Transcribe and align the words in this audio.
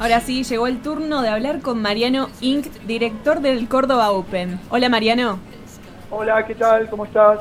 Ahora 0.00 0.20
sí, 0.20 0.42
llegó 0.42 0.66
el 0.66 0.80
turno 0.80 1.22
de 1.22 1.28
hablar 1.28 1.60
con 1.60 1.80
Mariano 1.80 2.28
Inc., 2.40 2.66
director 2.86 3.40
del 3.40 3.68
Córdoba 3.68 4.10
Open. 4.10 4.58
Hola 4.70 4.88
Mariano. 4.88 5.38
Hola, 6.10 6.44
¿qué 6.44 6.56
tal? 6.56 6.88
¿Cómo 6.90 7.04
estás? 7.04 7.38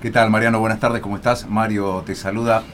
¿Qué 0.00 0.10
tal 0.10 0.30
Mariano? 0.30 0.58
Buenas 0.58 0.80
tardes, 0.80 1.00
¿cómo 1.00 1.14
estás? 1.14 1.48
Mario 1.48 2.02
te 2.04 2.16
saluda. 2.16 2.64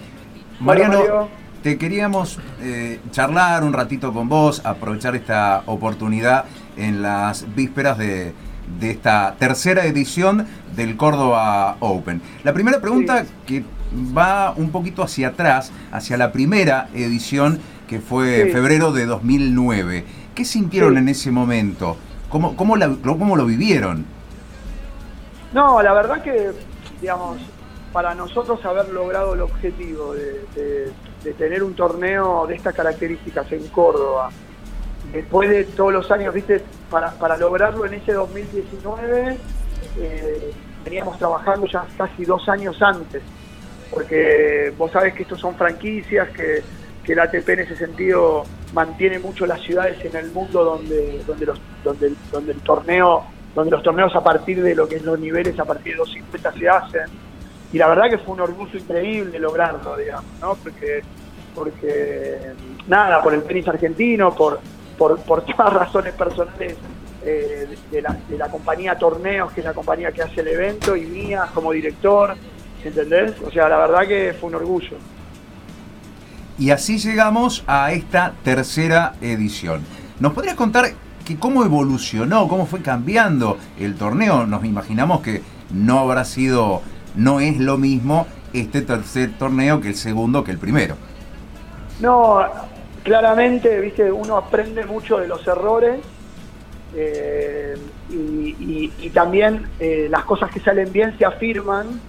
Mariano, 0.61 1.29
te 1.62 1.77
queríamos 1.77 2.38
eh, 2.62 3.01
charlar 3.11 3.62
un 3.62 3.74
ratito 3.74 4.12
con 4.14 4.29
vos, 4.29 4.64
aprovechar 4.64 5.14
esta 5.16 5.64
oportunidad 5.66 6.46
en 6.79 7.02
las 7.02 7.55
vísperas 7.55 7.98
de, 7.98 8.32
esta 8.80 9.34
tercera 9.39 9.84
edición 9.84 10.46
del 10.75 10.96
Córdoba 10.96 11.77
Open. 11.80 12.23
La 12.43 12.55
primera 12.55 12.80
pregunta 12.80 13.25
que 13.46 13.64
va 14.16 14.52
un 14.57 14.70
poquito 14.70 15.02
hacia 15.02 15.29
atrás, 15.29 15.73
hacia 15.92 16.16
la 16.16 16.33
primera 16.33 16.89
edición 16.95 17.61
que 17.88 17.98
fue 18.01 18.51
febrero 18.52 18.92
de 18.92 19.06
2009. 19.06 20.05
¿Qué 20.34 20.45
sintieron 20.45 20.97
en 20.98 21.09
ese 21.09 21.33
momento? 21.33 21.97
¿Cómo, 22.28 22.55
cómo, 22.55 22.77
¿Cómo 23.02 23.37
lo 23.37 23.47
vivieron? 23.47 24.05
No, 25.52 25.83
la 25.83 25.92
verdad 25.95 26.23
que, 26.23 26.52
digamos, 27.01 27.38
para 27.92 28.14
nosotros 28.14 28.64
haber 28.64 28.91
logrado 28.91 29.34
el 29.34 29.41
objetivo 29.41 30.14
de, 30.14 30.92
tener 31.37 31.62
un 31.62 31.74
torneo 31.74 32.47
de 32.47 32.55
estas 32.55 32.74
características 32.74 33.51
en 33.52 33.66
Córdoba, 33.69 34.30
después 35.12 35.50
de 35.50 35.64
todos 35.64 35.92
los 35.92 36.11
años, 36.11 36.33
viste, 36.33 36.62
para, 36.91 37.11
para 37.12 37.36
lograrlo 37.36 37.84
en 37.86 37.95
ese 37.95 38.12
2019, 38.12 39.36
eh, 39.98 40.52
veníamos 40.84 41.19
trabajando 41.19 41.66
ya 41.66 41.86
casi 41.97 42.25
dos 42.25 42.48
años 42.48 42.80
antes, 42.80 43.23
porque 43.91 44.73
vos 44.77 44.92
sabés 44.92 45.14
que 45.14 45.23
estos 45.23 45.41
son 45.41 45.55
franquicias, 45.55 46.28
que, 46.30 46.62
que 47.09 47.15
el 47.15 47.21
ATP 47.21 47.48
en 47.48 47.61
ese 47.61 47.75
sentido 47.75 48.45
mantiene 48.75 49.19
mucho 49.19 49.47
las 49.47 49.62
ciudades 49.62 50.05
en 50.05 50.14
el 50.14 50.31
mundo 50.31 50.62
donde, 50.62 51.23
donde, 51.27 51.47
los, 51.47 51.59
donde, 51.83 52.12
donde 52.31 52.53
el 52.53 52.61
torneo 52.61 53.25
donde 53.55 53.70
los 53.70 53.83
torneos 53.83 54.15
a 54.15 54.23
partir 54.23 54.62
de 54.62 54.75
lo 54.75 54.87
que 54.87 54.97
es 54.97 55.03
los 55.03 55.19
niveles, 55.19 55.59
a 55.59 55.65
partir 55.65 55.95
de 55.95 56.00
250 56.00 56.53
se 56.53 56.69
hacen. 56.69 57.11
Y 57.73 57.78
la 57.78 57.89
verdad 57.89 58.11
que 58.11 58.19
fue 58.19 58.34
un 58.34 58.42
orgullo 58.42 58.78
increíble 58.78 59.39
lograrlo, 59.39 59.97
digamos, 59.97 60.31
¿no? 60.39 60.55
Porque, 60.56 61.00
porque 61.55 62.39
nada, 62.87 63.22
por 63.22 63.33
el 63.33 63.43
tenis 63.45 63.67
argentino, 63.67 64.34
por, 64.34 64.61
por, 64.98 65.19
por 65.20 65.47
todas 65.47 65.72
razones 65.87 66.12
personales 66.12 66.77
eh, 67.25 67.69
de, 67.91 68.03
la, 68.03 68.19
de 68.28 68.37
la 68.37 68.50
compañía 68.50 68.98
Torneos, 68.98 69.50
que 69.53 69.61
es 69.62 69.67
la 69.67 69.72
compañía 69.72 70.12
que 70.12 70.20
hace 70.20 70.43
el 70.43 70.48
evento, 70.48 70.95
y 70.95 71.06
mía 71.06 71.48
como 71.55 71.72
director, 71.72 72.34
¿entendés? 72.84 73.33
O 73.41 73.50
sea, 73.50 73.67
la 73.70 73.78
verdad 73.78 74.06
que 74.06 74.34
fue 74.39 74.50
un 74.50 74.56
orgullo. 74.56 74.98
Y 76.59 76.70
así 76.70 76.98
llegamos 76.98 77.62
a 77.67 77.92
esta 77.92 78.34
tercera 78.42 79.14
edición. 79.20 79.83
¿Nos 80.19 80.33
podrías 80.33 80.56
contar 80.56 80.92
cómo 81.37 81.65
evolucionó, 81.65 82.48
cómo 82.48 82.67
fue 82.67 82.81
cambiando 82.81 83.59
el 83.78 83.97
torneo. 83.97 84.47
Nos 84.47 84.65
imaginamos 84.65 85.20
que 85.20 85.42
no 85.73 85.98
habrá 85.98 86.25
sido, 86.25 86.83
no 87.15 87.41
es 87.41 87.59
lo 87.59 87.77
mismo 87.77 88.27
este 88.53 88.83
tercer 88.83 89.33
torneo 89.39 89.81
que 89.81 89.89
el 89.89 89.95
segundo 89.95 90.45
que 90.45 90.53
el 90.53 90.59
primero. 90.59 90.97
No, 92.00 92.41
claramente, 93.03 93.81
viste, 93.81 94.11
uno 94.11 94.37
aprende 94.37 94.87
mucho 94.87 95.19
de 95.19 95.28
los 95.28 95.47
errores 95.47 96.00
eh, 96.95 97.77
y, 98.09 99.11
también 99.11 99.67
eh, 99.81 100.06
las 100.11 100.25
cosas 100.25 100.50
que 100.50 100.61
salen 100.61 100.93
bien 100.93 101.17
se 101.19 101.25
afirman 101.25 102.00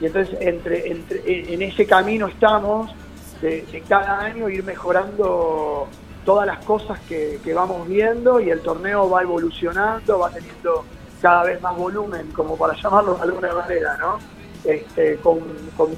y 0.00 0.06
entonces 0.06 0.36
entre, 0.40 0.88
en 0.88 1.62
ese 1.62 1.86
camino 1.86 2.26
estamos 2.26 2.90
de, 3.40 3.82
cada 3.88 4.20
año 4.20 4.48
ir 4.48 4.64
mejorando 4.64 5.88
todas 6.24 6.46
las 6.46 6.64
cosas 6.64 6.98
que, 7.08 7.40
vamos 7.54 7.86
viendo 7.88 8.40
y 8.40 8.50
el 8.50 8.60
torneo 8.60 9.08
va 9.08 9.22
evolucionando, 9.22 10.18
va 10.18 10.30
teniendo 10.30 10.84
cada 11.20 11.44
vez 11.44 11.60
más 11.62 11.76
volumen, 11.76 12.30
como 12.32 12.56
para 12.56 12.74
llamarlo 12.74 13.14
de 13.14 13.22
alguna 13.22 13.54
manera, 13.54 13.96
¿no? 13.96 14.18
Este, 14.64 15.16
con, 15.16 15.40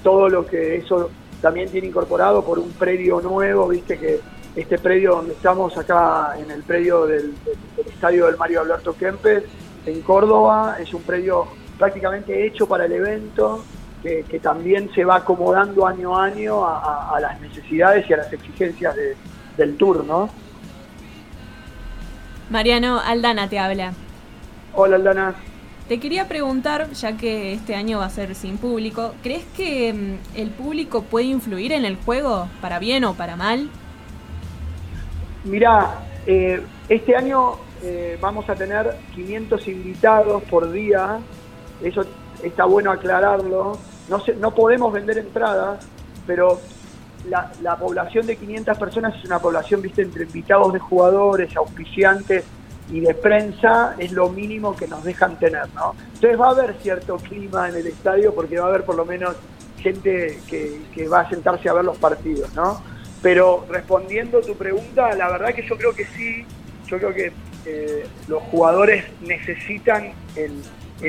todo 0.03 0.29
lo 0.29 0.47
que 0.47 0.77
eso 0.77 1.11
también 1.41 1.71
tiene 1.71 1.89
incorporado 1.89 2.45
por 2.45 2.59
un 2.59 2.71
predio 2.73 3.21
nuevo, 3.21 3.69
viste 3.69 3.99
que 3.99 4.21
este 4.55 4.79
predio 4.79 5.13
donde 5.13 5.33
estamos 5.35 5.77
acá 5.79 6.35
en 6.39 6.51
el 6.51 6.63
predio 6.63 7.07
del, 7.07 7.35
estadio 7.87 8.27
del 8.27 8.37
Mario 8.37 8.61
Alberto 8.61 8.95
Kempes, 8.95 9.45
en 9.87 10.03
Córdoba, 10.03 10.77
es 10.81 10.93
un 10.93 11.03
predio 11.03 11.47
prácticamente 11.79 12.47
hecho 12.47 12.67
para 12.67 12.87
el 12.87 12.93
evento, 12.93 13.63
que, 14.03 14.41
también 14.43 14.91
se 14.95 15.05
va 15.05 15.17
acomodando 15.17 15.87
año 15.87 16.17
a 16.17 16.25
año 16.25 16.65
a 16.65 17.19
las 17.21 17.41
necesidades 17.41 18.09
y 18.09 18.13
a 18.13 18.19
las 18.19 18.33
exigencias 18.33 18.95
de, 18.95 19.17
del 19.59 19.77
tour, 19.77 20.05
¿no? 20.05 20.31
Mariano, 22.49 22.99
Aldana 22.99 23.49
te 23.49 23.59
habla. 23.59 23.93
Hola 24.73 24.97
Aldana. 24.97 25.35
Te 25.89 26.01
quería 26.01 26.29
preguntar, 26.29 26.91
ya 26.93 27.17
que 27.17 27.53
este 27.53 27.75
año 27.75 27.99
va 27.99 28.07
a 28.07 28.11
ser 28.11 28.35
sin 28.35 28.59
público, 28.59 29.15
¿crees 29.23 29.45
que 29.57 29.93
mm, 29.93 30.39
el 30.39 30.51
público 30.51 31.03
puede 31.03 31.27
influir 31.27 31.73
en 31.73 31.85
el 31.85 31.97
juego, 31.97 32.49
para 32.61 32.79
bien 32.79 33.05
o 33.05 33.15
para 33.15 33.37
mal? 33.37 33.69
Mirá, 35.45 35.99
eh, 36.27 36.61
este 36.89 37.17
año 37.17 37.55
eh, 37.83 38.19
vamos 38.21 38.49
a 38.49 38.55
tener 38.55 38.97
500 39.15 39.67
invitados 39.69 40.43
por 40.45 40.71
día, 40.71 41.19
eso 41.83 42.05
está 42.43 42.65
bueno 42.65 42.91
aclararlo. 42.91 43.79
No, 44.09 44.23
no 44.39 44.55
podemos 44.55 44.93
vender 44.93 45.19
entradas, 45.19 45.87
pero 46.27 46.61
la, 47.27 47.77
población 47.77 48.27
de 48.27 48.37
500 48.37 48.79
personas 48.79 49.17
es 49.17 49.25
una 49.25 49.39
población, 49.39 49.83
viste, 49.83 50.03
entre 50.03 50.25
invitados 50.25 50.73
de 50.73 50.79
jugadores, 50.79 51.55
auspiciantes 51.57 52.45
y 52.91 53.01
de 53.01 53.15
prensa, 53.15 53.95
es 53.99 54.13
lo 54.13 54.31
mínimo 54.31 54.75
que 54.75 54.89
nos 54.89 55.05
dejan 55.05 55.39
tener, 55.39 55.69
¿no? 55.75 55.95
Entonces 56.15 56.41
va 56.41 56.49
a 56.49 56.51
haber 56.51 56.75
cierto 56.81 57.17
clima 57.17 57.69
en 57.69 57.77
el 57.77 57.87
estadio 57.87 58.35
porque 58.35 58.59
va 58.59 58.67
a 58.67 58.69
haber 58.69 58.85
por 58.85 58.95
lo 58.95 59.05
menos 59.05 59.37
gente 59.79 60.41
que, 60.49 61.09
va 61.09 61.21
a 61.21 61.29
sentarse 61.29 61.69
a 61.69 61.75
ver 61.75 61.85
los 61.85 61.99
partidos, 61.99 62.55
¿no? 62.55 62.83
Pero 63.21 63.67
respondiendo 63.69 64.41
tu 64.41 64.55
pregunta, 64.55 65.15
la 65.15 65.29
verdad 65.29 65.55
que 65.55 65.67
yo 65.67 65.77
creo 65.77 65.93
que 65.95 66.07
sí, 66.07 66.45
yo 66.87 66.99
creo 66.99 67.13
que 67.13 67.33
eh, 67.67 68.07
los 68.27 68.43
jugadores 68.45 69.05
necesitan 69.21 70.13
el, 70.35 70.53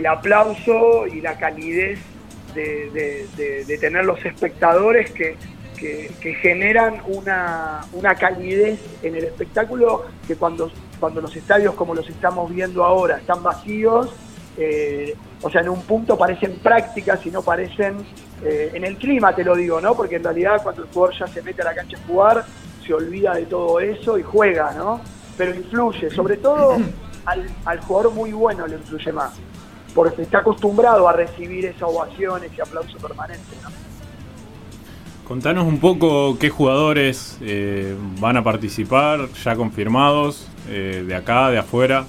aplauso 0.07 1.07
y 1.07 1.21
la 1.21 1.37
calidez 1.37 1.99
de, 2.53 3.77
tener 3.79 4.05
los 4.05 4.23
espectadores 4.25 5.11
que, 5.11 5.35
que, 5.77 6.33
generan 6.41 7.01
una, 7.07 8.15
calidez 8.19 8.79
en 9.01 9.15
el 9.15 9.25
espectáculo 9.25 10.05
que 10.27 10.35
cuando, 10.35 10.71
cuando 10.99 11.21
los 11.21 11.35
estadios 11.35 11.75
como 11.75 11.95
los 11.95 12.09
estamos 12.09 12.53
viendo 12.53 12.83
ahora 12.83 13.17
están 13.17 13.41
vacíos, 13.43 14.09
eh, 14.57 15.15
o 15.41 15.49
sea, 15.49 15.61
en 15.61 15.69
un 15.69 15.81
punto 15.83 16.17
parecen 16.17 16.59
prácticas 16.59 17.25
y 17.25 17.31
no 17.31 17.41
parecen 17.41 17.97
eh, 18.43 18.71
en 18.73 18.83
el 18.83 18.97
clima, 18.97 19.33
te 19.33 19.43
lo 19.43 19.55
digo, 19.55 19.79
¿no? 19.79 19.95
Porque 19.95 20.17
en 20.17 20.23
realidad 20.23 20.61
cuando 20.61 20.83
el 20.83 20.89
jugador 20.89 21.17
ya 21.17 21.27
se 21.27 21.41
mete 21.41 21.61
a 21.61 21.65
la 21.65 21.75
cancha 21.75 21.97
a 21.97 22.07
jugar, 22.07 22.45
se 22.85 22.93
olvida 22.93 23.35
de 23.35 23.45
todo 23.45 23.79
eso 23.79 24.17
y 24.17 24.23
juega, 24.23 24.73
¿no? 24.73 24.99
Pero 25.37 25.55
influye, 25.55 26.09
sobre 26.09 26.37
todo 26.37 26.77
al, 27.25 27.45
al 27.63 27.79
jugador 27.79 28.13
muy 28.13 28.33
bueno 28.33 28.67
le 28.67 28.75
influye 28.75 29.13
más, 29.13 29.39
porque 29.93 30.21
está 30.21 30.39
acostumbrado 30.39 31.07
a 31.07 31.13
recibir 31.13 31.65
esa 31.65 31.87
ovación, 31.87 32.43
ese 32.43 32.61
aplauso 32.61 32.97
permanente, 32.97 33.55
¿no? 33.63 33.69
Contanos 35.27 35.67
un 35.67 35.79
poco 35.79 36.39
qué 36.39 36.49
jugadores 36.49 37.37
eh, 37.41 37.95
van 38.19 38.35
a 38.35 38.43
participar, 38.43 39.29
ya 39.43 39.55
confirmados, 39.55 40.49
eh, 40.67 41.03
de 41.05 41.15
acá, 41.15 41.51
de 41.51 41.59
afuera. 41.59 42.05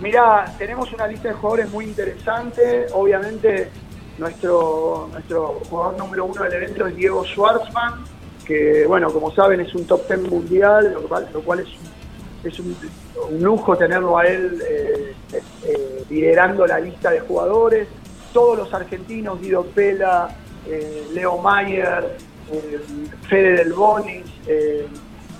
Mira, 0.00 0.52
tenemos 0.58 0.92
una 0.92 1.06
lista 1.06 1.28
de 1.28 1.34
jugadores 1.34 1.70
muy 1.70 1.84
interesante. 1.84 2.86
Obviamente, 2.92 3.70
nuestro, 4.18 5.08
nuestro 5.12 5.60
jugador 5.70 5.96
número 5.96 6.24
uno 6.24 6.42
del 6.42 6.52
evento 6.54 6.88
es 6.88 6.96
Diego 6.96 7.24
Schwartzman, 7.24 8.04
que, 8.44 8.86
bueno, 8.88 9.12
como 9.12 9.30
saben, 9.32 9.60
es 9.60 9.72
un 9.76 9.86
top 9.86 10.08
ten 10.08 10.28
mundial, 10.28 10.92
lo 10.94 11.02
cual, 11.02 11.28
lo 11.32 11.42
cual 11.42 11.60
es, 11.60 11.68
es 12.44 12.58
un, 12.58 12.76
lujo 13.40 13.76
tenerlo 13.76 14.18
a 14.18 14.24
él 14.24 14.62
eh, 14.68 16.04
liderando 16.10 16.66
la 16.66 16.78
lista 16.78 17.10
de 17.10 17.20
jugadores. 17.20 17.88
Todos 18.32 18.58
los 18.58 18.74
argentinos, 18.74 19.40
Guido 19.40 19.64
Pela, 19.64 20.28
Leo 21.12 21.38
Mayer, 21.38 22.16
eh, 22.50 22.80
Fede 23.28 23.56
del 23.56 23.72
Bonis, 23.72 24.26
eh, 24.46 24.86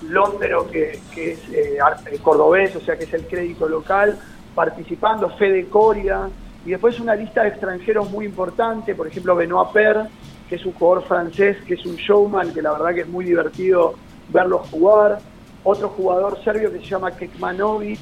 Londero, 0.09 0.69
que, 0.69 0.99
es 1.15 1.39
eh, 1.51 1.77
cordobés, 2.21 2.75
o 2.75 2.79
sea 2.79 2.97
que 2.97 3.03
es 3.03 3.13
el 3.13 3.27
crédito 3.27 3.67
local, 3.67 4.17
participando, 4.55 5.29
Fede 5.29 5.67
Coria, 5.67 6.29
y 6.65 6.71
después 6.71 6.99
una 6.99 7.15
lista 7.15 7.43
de 7.43 7.49
extranjeros 7.49 8.09
muy 8.09 8.25
importante, 8.25 8.95
por 8.95 9.07
ejemplo 9.07 9.35
Benoit 9.35 9.69
Per, 9.71 9.97
que 10.49 10.55
es 10.55 10.65
un 10.65 10.73
jugador 10.73 11.03
francés, 11.05 11.57
que 11.67 11.75
es 11.75 11.85
un 11.85 11.95
showman, 11.95 12.53
que 12.53 12.61
la 12.61 12.71
verdad 12.71 12.93
que 12.93 13.01
es 13.01 13.07
muy 13.07 13.25
divertido 13.25 13.95
verlo 14.29 14.59
jugar, 14.59 15.19
otro 15.63 15.89
jugador 15.89 16.43
serbio 16.43 16.71
que 16.71 16.79
se 16.79 16.85
llama 16.85 17.11
Kekmanovic, 17.11 17.99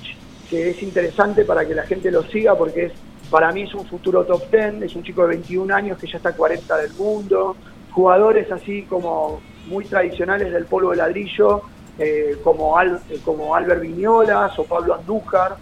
que 0.50 0.70
es 0.70 0.84
interesante 0.84 1.46
para 1.46 1.66
que 1.66 1.76
la 1.76 1.84
gente 1.84 2.12
lo 2.12 2.24
siga 2.24 2.58
porque 2.58 2.86
es 2.86 2.94
para 3.32 3.52
mí 3.54 3.62
es 3.62 3.74
un 3.74 3.86
futuro 3.86 4.26
top 4.26 4.52
10, 4.52 4.82
es 4.84 4.96
un 4.96 5.04
chico 5.04 5.22
de 5.22 5.30
21 5.30 5.74
años 5.74 5.98
que 5.98 6.06
ya 6.06 6.18
está 6.18 6.34
40 6.34 6.78
del 6.78 6.92
mundo, 6.94 7.56
jugadores 7.92 8.52
así 8.52 8.84
como 8.84 9.42
muy 9.68 9.86
tradicionales 9.86 10.52
del 10.52 10.66
polvo 10.66 10.92
de 10.92 10.98
ladrillo, 10.98 11.62
eh, 11.98 12.38
como, 12.44 12.76
como 13.24 13.56
Albert 13.56 13.82
Viñolas 13.82 14.60
o 14.60 14.66
Pablo 14.66 14.96
Andújar. 14.96 15.56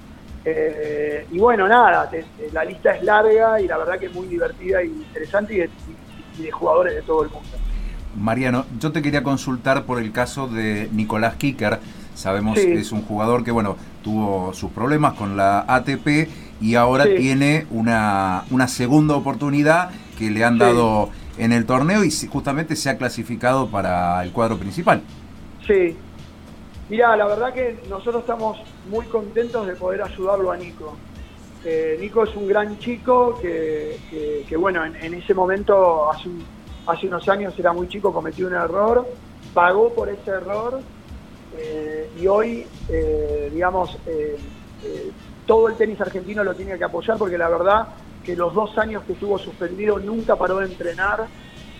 y 1.31 1.37
bueno, 1.37 1.67
nada, 1.67 2.09
la 2.51 2.65
lista 2.65 2.95
es 2.95 3.03
larga 3.03 3.61
y 3.61 3.67
la 3.67 3.77
verdad 3.77 3.99
que 3.99 4.07
es 4.07 4.13
muy 4.15 4.25
divertida 4.25 4.81
y 4.83 4.87
interesante 4.87 5.69
y 6.37 6.41
de, 6.41 6.51
jugadores 6.51 6.95
de 6.95 7.01
todo 7.03 7.23
el 7.23 7.29
mundo. 7.29 7.49
Mariano, 8.15 8.65
yo 8.79 8.91
te 8.91 9.01
quería 9.01 9.23
consultar 9.23 9.83
por 9.83 9.99
el 9.99 10.11
caso 10.11 10.47
de 10.47 10.89
Nicolás 10.91 11.35
Kicker. 11.35 11.79
Sabemos 12.15 12.55
que 12.55 12.73
es 12.73 12.91
un 12.91 13.01
jugador 13.01 13.43
que, 13.43 13.51
bueno, 13.51 13.77
tuvo 14.03 14.53
sus 14.53 14.71
problemas 14.71 15.13
con 15.13 15.37
la 15.37 15.65
ATP 15.67 16.27
y 16.59 16.75
ahora 16.75 17.05
tiene 17.05 17.65
una, 17.71 18.43
una 18.51 18.67
segunda 18.67 19.15
oportunidad 19.15 19.91
que 20.17 20.29
le 20.29 20.43
han 20.43 20.57
dado 20.57 21.09
en 21.37 21.53
el 21.53 21.65
torneo 21.65 22.03
y 22.03 22.11
justamente 22.27 22.75
se 22.75 22.89
ha 22.89 22.97
clasificado 22.97 23.69
para 23.69 24.21
el 24.23 24.31
cuadro 24.31 24.57
principal. 24.57 25.01
Sí. 25.65 25.95
Mira, 26.89 27.15
la 27.15 27.25
verdad 27.27 27.53
que 27.53 27.77
nosotros 27.89 28.21
estamos 28.21 28.57
muy 28.89 29.05
contentos 29.05 29.65
de 29.67 29.75
poder 29.75 30.01
ayudarlo 30.01 30.51
a 30.51 30.57
Nico. 30.57 30.97
Eh, 31.63 31.97
Nico 31.99 32.23
es 32.23 32.35
un 32.35 32.47
gran 32.47 32.79
chico 32.79 33.37
que, 33.41 33.97
que, 34.47 34.57
bueno, 34.57 34.83
en, 34.85 35.13
ese 35.13 35.33
momento, 35.33 36.09
hace, 36.11 36.29
hace 36.91 37.07
unos 37.07 37.27
años 37.29 37.53
era 37.57 37.73
muy 37.73 37.87
chico, 37.87 38.13
cometió 38.13 38.47
un 38.47 38.53
error, 38.53 39.07
pagó 39.53 39.93
por 39.93 40.09
ese 40.09 40.31
error 40.31 40.81
eh, 41.57 42.09
y 42.19 42.27
hoy, 42.27 42.65
eh, 42.89 43.49
digamos, 43.53 43.97
todo 45.45 45.67
el 45.67 45.75
tenis 45.75 45.99
argentino 45.99 46.43
lo 46.43 46.53
tiene 46.53 46.77
que 46.77 46.83
apoyar 46.83 47.17
porque 47.17 47.37
la 47.37 47.49
verdad 47.49 47.87
que 48.23 48.35
los 48.35 48.53
dos 48.53 48.77
años 48.77 49.03
que 49.03 49.13
estuvo 49.13 49.37
suspendido 49.37 49.97
nunca 49.99 50.35
paró 50.35 50.59
de 50.59 50.67
entrenar, 50.67 51.27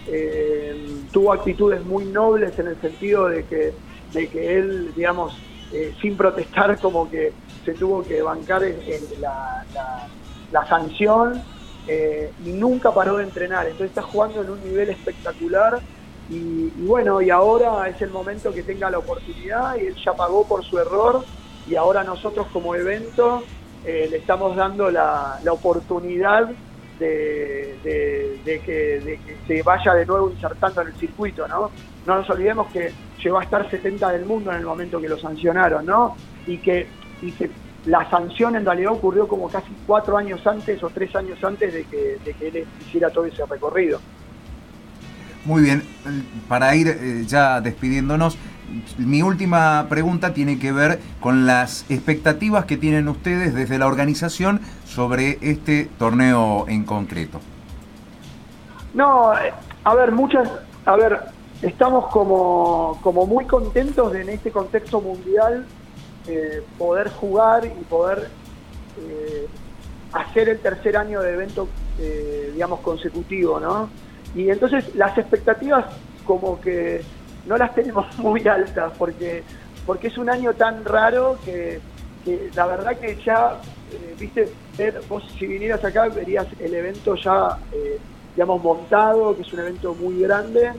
eh, 0.08 1.04
tuvo 1.12 1.34
actitudes 1.34 1.86
muy 1.86 2.06
nobles 2.06 2.58
en 2.58 2.68
el 2.68 2.82
sentido 2.82 3.28
de 3.28 3.44
que, 3.46 3.74
de 4.14 4.28
que 4.28 4.58
él, 4.58 4.92
digamos, 4.96 5.38
eh, 5.72 5.94
sin 6.02 6.18
protestar, 6.18 6.80
como 6.80 7.10
que 7.10 7.32
se 7.64 7.74
tuvo 7.74 8.02
que 8.02 8.22
bancar 8.22 8.64
en, 8.64 8.82
la, 9.22 10.66
sanción 10.68 11.44
eh, 11.88 12.32
y 12.46 12.50
nunca 12.52 12.94
paró 12.94 13.18
de 13.18 13.24
entrenar. 13.24 13.66
Entonces 13.66 13.90
está 13.90 14.02
jugando 14.02 14.42
en 14.42 14.50
un 14.50 14.64
nivel 14.64 14.90
espectacular 14.90 15.80
y, 16.30 16.70
bueno, 16.86 17.22
y 17.22 17.32
ahora 17.32 17.90
es 17.90 18.02
el 18.02 18.12
momento 18.12 18.54
que 18.54 18.62
tenga 18.62 18.90
la 18.92 19.00
oportunidad 19.00 19.76
y 19.78 19.88
él 19.88 19.96
ya 19.96 20.14
pagó 20.14 20.48
por 20.48 20.64
su 20.64 20.78
error 20.78 21.26
y 21.68 21.76
ahora 21.76 22.04
nosotros 22.04 22.48
como 22.54 22.76
evento 22.76 23.44
eh, 23.84 24.08
le 24.10 24.18
estamos 24.18 24.56
dando 24.56 24.92
la, 24.92 25.40
oportunidad 25.50 26.50
de, 27.00 27.80
que, 28.44 29.20
se 29.48 29.64
vaya 29.64 29.94
de 29.94 30.06
nuevo 30.06 30.30
insertando 30.30 30.82
en 30.82 30.90
el 30.90 30.96
circuito, 30.96 31.48
¿no? 31.48 31.72
No 32.06 32.18
nos 32.18 32.30
olvidemos 32.30 32.72
que 32.72 32.92
llegó 33.24 33.40
a 33.40 33.44
estar 33.44 33.70
70 33.70 34.10
del 34.10 34.26
mundo 34.26 34.52
en 34.52 34.58
el 34.58 34.66
momento 34.66 35.02
que 35.02 35.10
lo 35.10 35.18
sancionaron, 35.18 35.86
¿no? 35.86 36.16
Y 36.46 36.58
que, 36.58 36.88
la 37.86 38.10
sanción 38.10 38.56
en 38.56 38.66
realidad 38.66 38.92
ocurrió 38.92 39.28
como 39.28 39.50
casi 39.50 39.74
cuatro 39.88 40.18
años 40.18 40.46
antes 40.46 40.84
o 40.84 40.90
tres 40.90 41.16
años 41.16 41.44
antes 41.44 41.74
de 41.74 41.84
que, 41.86 42.18
de 42.24 42.34
que 42.34 42.48
él 42.48 42.68
hiciera 42.82 43.10
todo 43.10 43.26
ese 43.26 43.46
recorrido. 43.46 44.00
Muy 45.46 45.64
bien, 45.64 45.84
para 46.48 46.76
ir 46.76 46.88
eh, 46.90 47.24
ya 47.26 47.62
despidiéndonos, 47.62 48.38
mi 48.98 49.22
última 49.22 49.88
pregunta 49.90 50.34
tiene 50.34 50.60
que 50.60 50.72
ver 50.72 51.00
con 51.20 51.46
las 51.46 51.90
expectativas 51.90 52.66
que 52.66 52.78
tienen 52.78 53.08
ustedes 53.08 53.56
desde 53.56 53.80
la 53.80 53.88
organización 53.88 54.62
sobre 54.86 55.40
este 55.42 55.90
torneo 55.98 56.66
en 56.68 56.84
concreto. 56.84 57.40
No, 58.94 59.32
a 59.84 59.96
ver, 59.96 60.12
muchas, 60.12 60.50
a 60.86 60.96
ver, 60.96 61.20
estamos 61.62 62.08
como, 62.08 63.00
como 63.02 63.26
muy 63.26 63.46
contentos 63.46 64.12
de 64.12 64.22
en 64.22 64.30
este 64.30 64.52
contexto 64.52 65.02
mundial 65.02 65.66
eh, 66.28 66.64
poder 66.78 67.10
jugar 67.10 67.66
y 67.66 67.84
poder 67.86 68.30
eh, 69.00 69.48
hacer 70.14 70.50
el 70.50 70.60
tercer 70.60 70.98
año 70.98 71.22
de 71.22 71.34
evento, 71.34 71.68
digamos, 72.54 72.80
consecutivo, 72.80 73.60
¿no? 73.60 73.90
Y 74.36 74.50
entonces 74.50 74.96
las 74.96 75.18
expectativas 75.18 75.86
como 76.26 76.62
que 76.62 77.02
no 77.46 77.58
las 77.58 77.74
tenemos 77.74 78.06
muy 78.20 78.48
altas 78.48 78.94
porque, 78.98 79.44
porque 79.86 80.08
es 80.08 80.18
un 80.18 80.30
año 80.30 80.54
tan 80.54 80.86
raro 80.86 81.38
que, 81.44 81.82
la 82.56 82.68
verdad 82.68 82.98
que 83.00 83.18
ya, 83.26 83.60
eh, 83.92 84.16
viste, 84.20 84.48
vos 85.08 85.24
si 85.38 85.48
vinieras 85.48 85.84
acá 85.84 86.08
verías 86.10 86.46
el 86.60 86.74
evento 86.74 87.16
ya, 87.16 87.58
eh, 87.72 87.98
digamos, 88.36 88.62
montado, 88.64 89.36
que 89.36 89.42
es 89.42 89.52
un 89.54 89.60
evento 89.62 89.96
muy 89.96 90.22
grande, 90.22 90.72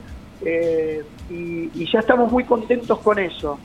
eh, 0.43 1.03
y, 1.29 1.91
ya 1.91 1.99
estamos 1.99 2.31
muy 2.31 2.45
contentos 2.45 2.99
con 2.99 3.19
eso. 3.19 3.59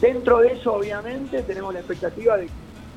Dentro 0.00 0.38
de 0.38 0.52
eso, 0.52 0.74
obviamente, 0.74 1.42
tenemos 1.42 1.74
la 1.74 1.80
expectativa 1.80 2.36
de, 2.36 2.48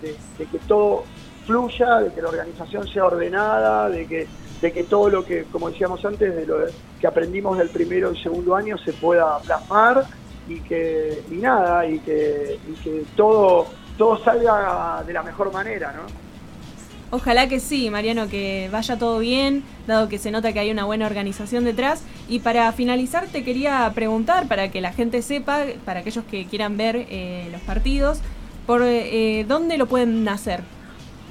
que 0.01 0.59
todo 0.67 1.03
fluya, 1.45 1.99
de 1.99 2.13
que 2.13 2.21
la 2.21 2.29
organización 2.29 2.87
sea 2.87 3.05
ordenada, 3.05 3.89
de 3.89 4.05
que 4.05 4.27
de 4.61 4.71
que 4.71 4.83
todo 4.83 5.09
lo 5.09 5.25
que, 5.25 5.45
como 5.45 5.71
decíamos 5.71 6.05
antes, 6.05 6.35
de 6.35 6.45
lo 6.45 6.57
que 6.99 7.07
aprendimos 7.07 7.57
del 7.57 7.69
primero 7.69 8.11
y 8.11 8.21
segundo 8.21 8.55
año 8.55 8.77
se 8.77 8.93
pueda 8.93 9.39
plasmar 9.39 10.05
y 10.47 10.59
que 10.59 11.23
y 11.31 11.35
nada 11.35 11.83
y 11.87 11.97
que, 11.99 12.59
que 12.83 13.03
todo 13.15 13.65
todo 13.97 14.23
salga 14.23 15.03
de 15.05 15.13
la 15.13 15.23
mejor 15.23 15.51
manera, 15.51 15.93
¿no? 15.93 16.03
Ojalá 17.13 17.49
que 17.49 17.59
sí, 17.59 17.89
Mariano, 17.89 18.29
que 18.29 18.69
vaya 18.71 18.97
todo 18.97 19.19
bien, 19.19 19.63
dado 19.85 20.07
que 20.07 20.17
se 20.17 20.31
nota 20.31 20.53
que 20.53 20.59
hay 20.59 20.71
una 20.71 20.85
buena 20.85 21.05
organización 21.07 21.65
detrás. 21.65 22.03
Y 22.31 22.39
para 22.39 22.71
finalizar, 22.71 23.27
te 23.27 23.43
quería 23.43 23.91
preguntar, 23.93 24.47
para 24.47 24.71
que 24.71 24.79
la 24.79 24.93
gente 24.93 25.21
sepa, 25.21 25.65
para 25.83 25.99
aquellos 25.99 26.23
que 26.23 26.45
quieran 26.45 26.77
ver 26.77 26.95
eh, 27.09 27.49
los 27.51 27.59
partidos, 27.59 28.21
por 28.65 28.83
eh, 28.85 29.43
dónde 29.49 29.77
lo 29.77 29.85
pueden 29.85 30.25
hacer. 30.29 30.61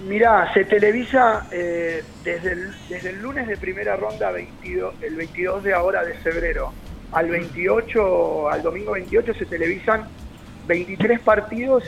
Mirá, 0.07 0.53
se 0.53 0.67
televisa 0.67 1.47
eh, 1.53 2.05
desde, 2.23 2.53
el, 2.53 2.75
desde 2.91 3.11
el 3.11 3.23
lunes 3.23 3.49
de 3.49 3.57
primera 3.57 3.97
ronda 3.97 4.31
22, 4.31 4.97
el 5.01 5.17
22 5.17 5.65
de 5.65 5.73
ahora 5.73 6.05
de 6.05 6.13
febrero 6.19 6.75
al 7.13 7.31
28, 7.31 8.51
al 8.51 8.61
domingo 8.61 8.93
28 8.93 9.33
se 9.33 9.47
televisan 9.47 10.07
23 10.67 11.19
partidos, 11.21 11.85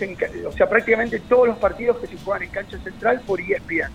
o 0.47 0.53
sea, 0.53 0.70
prácticamente 0.70 1.20
todos 1.20 1.49
los 1.49 1.58
partidos 1.58 1.99
que 1.99 2.06
se 2.06 2.17
juegan 2.17 2.44
en 2.44 2.49
cancha 2.49 2.79
central 2.79 3.20
por 3.26 3.43
ESPN. 3.43 3.93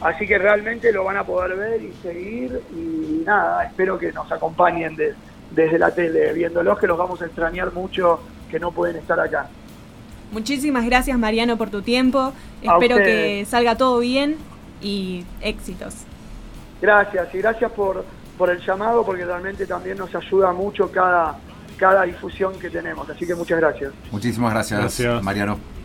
Así 0.00 0.26
que 0.26 0.38
realmente 0.38 0.92
lo 0.92 1.04
van 1.04 1.16
a 1.16 1.24
poder 1.24 1.56
ver 1.56 1.82
y 1.82 1.92
seguir 2.02 2.60
y 2.74 3.22
nada, 3.24 3.64
espero 3.64 3.98
que 3.98 4.12
nos 4.12 4.30
acompañen 4.30 4.96
desde 5.50 5.78
la 5.78 5.90
tele 5.90 6.32
viéndolos, 6.32 6.78
que 6.78 6.86
los 6.86 6.98
vamos 6.98 7.22
a 7.22 7.26
extrañar 7.26 7.72
mucho 7.72 8.20
que 8.50 8.60
no 8.60 8.72
pueden 8.72 8.96
estar 8.96 9.18
acá. 9.18 9.48
Muchísimas 10.32 10.84
gracias 10.84 11.18
Mariano 11.18 11.56
por 11.56 11.70
tu 11.70 11.82
tiempo. 11.82 12.32
Espero 12.60 12.96
que 12.96 13.46
salga 13.48 13.76
todo 13.76 14.00
bien 14.00 14.36
y 14.82 15.24
éxitos. 15.40 15.94
Gracias 16.82 17.34
y 17.34 17.38
gracias 17.38 17.72
por, 17.72 18.04
por 18.36 18.50
el 18.50 18.60
llamado 18.60 19.04
porque 19.04 19.24
realmente 19.24 19.66
también 19.66 19.96
nos 19.96 20.14
ayuda 20.14 20.52
mucho 20.52 20.90
cada, 20.90 21.38
cada 21.78 22.02
difusión 22.02 22.58
que 22.58 22.68
tenemos. 22.68 23.08
Así 23.08 23.26
que 23.26 23.34
muchas 23.34 23.58
gracias. 23.58 23.92
Muchísimas 24.10 24.52
gracias, 24.52 25.22
Mariano. 25.22 25.75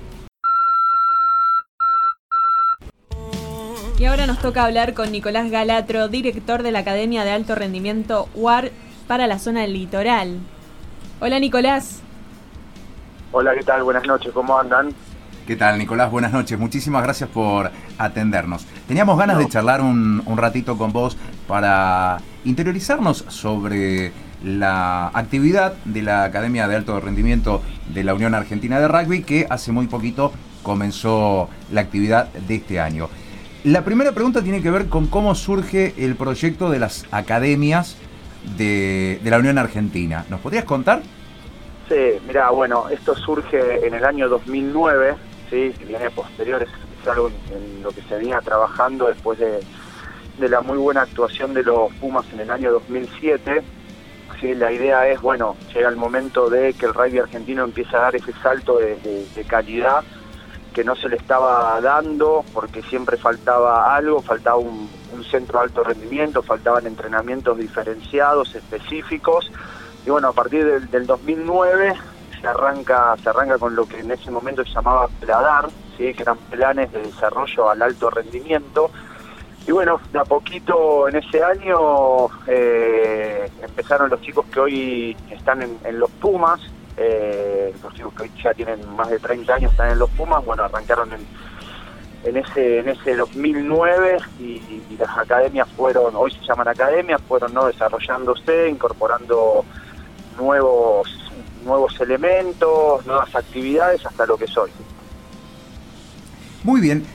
Y 4.01 4.05
ahora 4.05 4.25
nos 4.25 4.39
toca 4.39 4.65
hablar 4.65 4.96
con 4.96 5.12
Nicolás 5.12 5.51
Galatro, 5.51 6.08
director 6.08 6.63
de 6.63 6.72
la 6.72 6.79
Academia 6.79 7.24
de 7.24 7.29
Alto 7.29 7.53
Rendimiento 7.53 8.29
UAR 8.34 8.72
para 9.08 9.27
la 9.27 9.38
zona 9.38 9.67
litoral. 9.67 10.39
Hola 11.20 11.39
Nicolás. 11.39 12.01
Hola, 13.31 13.53
¿qué 13.53 13.62
tal? 13.62 13.84
Buenas 13.84 14.08
noches, 14.08 14.31
¿cómo 14.34 14.58
andan? 14.58 14.89
¿Qué 15.46 15.55
tal, 15.55 15.77
Nicolás? 15.77 16.10
Buenas 16.10 16.31
noches. 16.31 16.58
Muchísimas 16.58 17.03
gracias 17.03 17.29
por 17.29 17.70
atendernos. 18.00 18.65
Teníamos 18.88 19.20
ganas 19.20 19.38
de 19.38 19.48
charlar 19.48 19.81
un, 19.81 20.24
ratito 20.36 20.79
con 20.79 20.91
vos 20.91 21.15
para 21.48 22.17
interiorizarnos 22.43 23.25
sobre 23.27 24.13
la 24.43 25.10
actividad 25.10 25.75
de 25.86 26.01
la 26.01 26.24
Academia 26.24 26.67
de 26.67 26.75
Alto 26.75 27.00
Rendimiento 27.00 27.62
de 27.93 28.03
la 28.03 28.15
Unión 28.15 28.34
Argentina 28.34 28.79
de 28.79 28.88
Rugby, 28.88 29.22
que 29.22 29.46
hace 29.48 29.72
muy 29.72 29.86
poquito 29.86 30.31
comenzó 30.63 31.50
la 31.72 31.81
actividad 31.81 32.29
de 32.34 32.55
este 32.55 32.79
año. 32.79 33.08
La 33.63 33.84
primera 33.86 34.12
pregunta 34.12 34.41
tiene 34.41 34.62
que 34.62 34.72
ver 34.72 34.88
con 34.89 35.08
cómo 35.08 35.36
surge 35.36 35.94
el 35.98 36.15
proyecto 36.15 36.70
de 36.70 36.80
las 36.80 37.06
academias 37.12 37.96
de, 38.58 39.20
de 39.24 39.30
la 39.30 39.38
Unión 39.38 39.58
Argentina. 39.58 40.25
¿Nos 40.30 40.39
podrías 40.39 40.65
contar? 40.65 41.03
Sí, 41.91 42.22
mira, 42.25 42.50
bueno, 42.51 42.88
esto 42.88 43.13
surge 43.18 43.86
en 43.86 43.94
el 43.94 44.06
año 44.06 44.30
2009, 44.30 45.13
¿sí? 45.50 45.74
viene 45.86 46.10
posterior, 46.10 46.63
es, 46.63 46.70
algo 47.06 47.27
en, 47.27 47.84
lo 47.84 47.91
que 47.91 48.01
se 48.03 48.15
venía 48.15 48.39
trabajando 48.39 49.08
después 49.08 49.38
de, 49.39 49.60
la 50.39 50.62
muy 50.62 50.77
buena 50.77 51.01
actuación 51.01 51.53
de 51.53 51.63
los 51.63 51.91
Pumas 51.96 52.25
en 52.32 52.39
el 52.39 52.50
año 52.50 52.72
2007. 52.72 53.62
¿sí? 54.39 54.56
La 54.56 54.72
idea 54.72 55.06
es, 55.10 55.20
bueno, 55.20 55.58
llega 55.74 55.89
el 55.89 55.98
momento 55.98 56.50
de 56.50 56.72
que 56.72 56.86
el 56.86 56.94
rugby 56.94 57.20
argentino 57.20 57.65
empiece 57.65 57.94
a 57.98 58.00
dar 58.00 58.15
ese 58.15 58.32
salto 58.41 58.77
de, 58.77 59.27
calidad 59.46 60.01
que 60.73 60.83
no 60.83 60.95
se 60.95 61.09
le 61.09 61.17
estaba 61.17 61.79
dando 61.81 62.43
porque 62.53 62.81
siempre 62.83 63.17
faltaba 63.17 63.95
algo, 63.95 64.21
faltaba 64.21 64.57
un, 64.57 64.89
centro 65.29 65.59
de 65.59 65.65
alto 65.65 65.83
rendimiento, 65.83 66.41
faltaban 66.41 66.87
entrenamientos 66.87 67.57
diferenciados, 67.57 68.55
específicos 68.55 69.51
y 70.05 70.09
bueno, 70.09 70.29
a 70.29 70.33
partir 70.33 70.65
del, 70.89 71.05
2009 71.05 71.93
se 72.39 72.47
arranca, 72.47 73.15
se 73.21 73.29
arranca 73.29 73.57
con 73.59 73.75
lo 73.75 73.85
que 73.85 73.99
en 73.99 74.11
ese 74.11 74.31
momento 74.31 74.63
se 74.63 74.71
llamaba 74.71 75.07
PLADAR, 75.19 75.69
¿sí? 75.97 76.13
que 76.13 76.23
eran 76.23 76.37
planes 76.37 76.91
de 76.91 77.03
desarrollo 77.03 77.69
al 77.69 77.81
alto 77.81 78.09
rendimiento. 78.09 78.89
Y 79.67 79.71
bueno, 79.71 79.99
de 80.11 80.19
a 80.19 80.25
poquito 80.25 81.07
en 81.07 81.17
ese 81.17 81.43
año 81.43 82.27
eh, 82.47 83.47
empezaron 83.61 84.09
los 84.09 84.19
chicos 84.21 84.45
que 84.47 84.59
hoy 84.59 85.17
están 85.29 85.61
en, 85.61 85.99
los 85.99 86.09
Pumas, 86.09 86.59
eh, 87.01 87.74
los 87.81 87.93
chicos 87.93 88.13
que 88.13 88.29
ya 88.41 88.53
tienen 88.53 88.79
más 88.96 89.10
de 89.10 89.20
30 89.20 89.53
años 89.53 89.72
están 89.72 89.91
en 89.91 90.00
los 90.00 90.10
Pumas, 90.12 90.43
bueno, 90.46 90.63
arrancaron 90.63 91.12
en, 91.13 91.25
en 92.24 92.38
ese 92.38 92.79
en 92.79 92.89
ese 92.89 93.15
2009 93.15 94.17
y, 94.39 94.62
las 94.98 95.17
academias 95.17 95.67
fueron, 95.75 96.15
hoy 96.15 96.31
se 96.31 96.46
llaman 96.46 96.67
academias, 96.67 97.20
fueron 97.27 97.53
no 97.53 97.65
desarrollándose, 97.65 98.70
incorporando 98.70 99.65
nuevos 100.38 101.08
nuevos 101.65 102.00
elementos, 102.00 103.05
nuevas 103.05 103.36
actividades 103.36 104.05
hasta 104.05 104.25
lo 104.25 104.38
que 104.38 104.48
soy. 104.48 104.70
Muy 106.63 106.81
bien. 106.81 107.05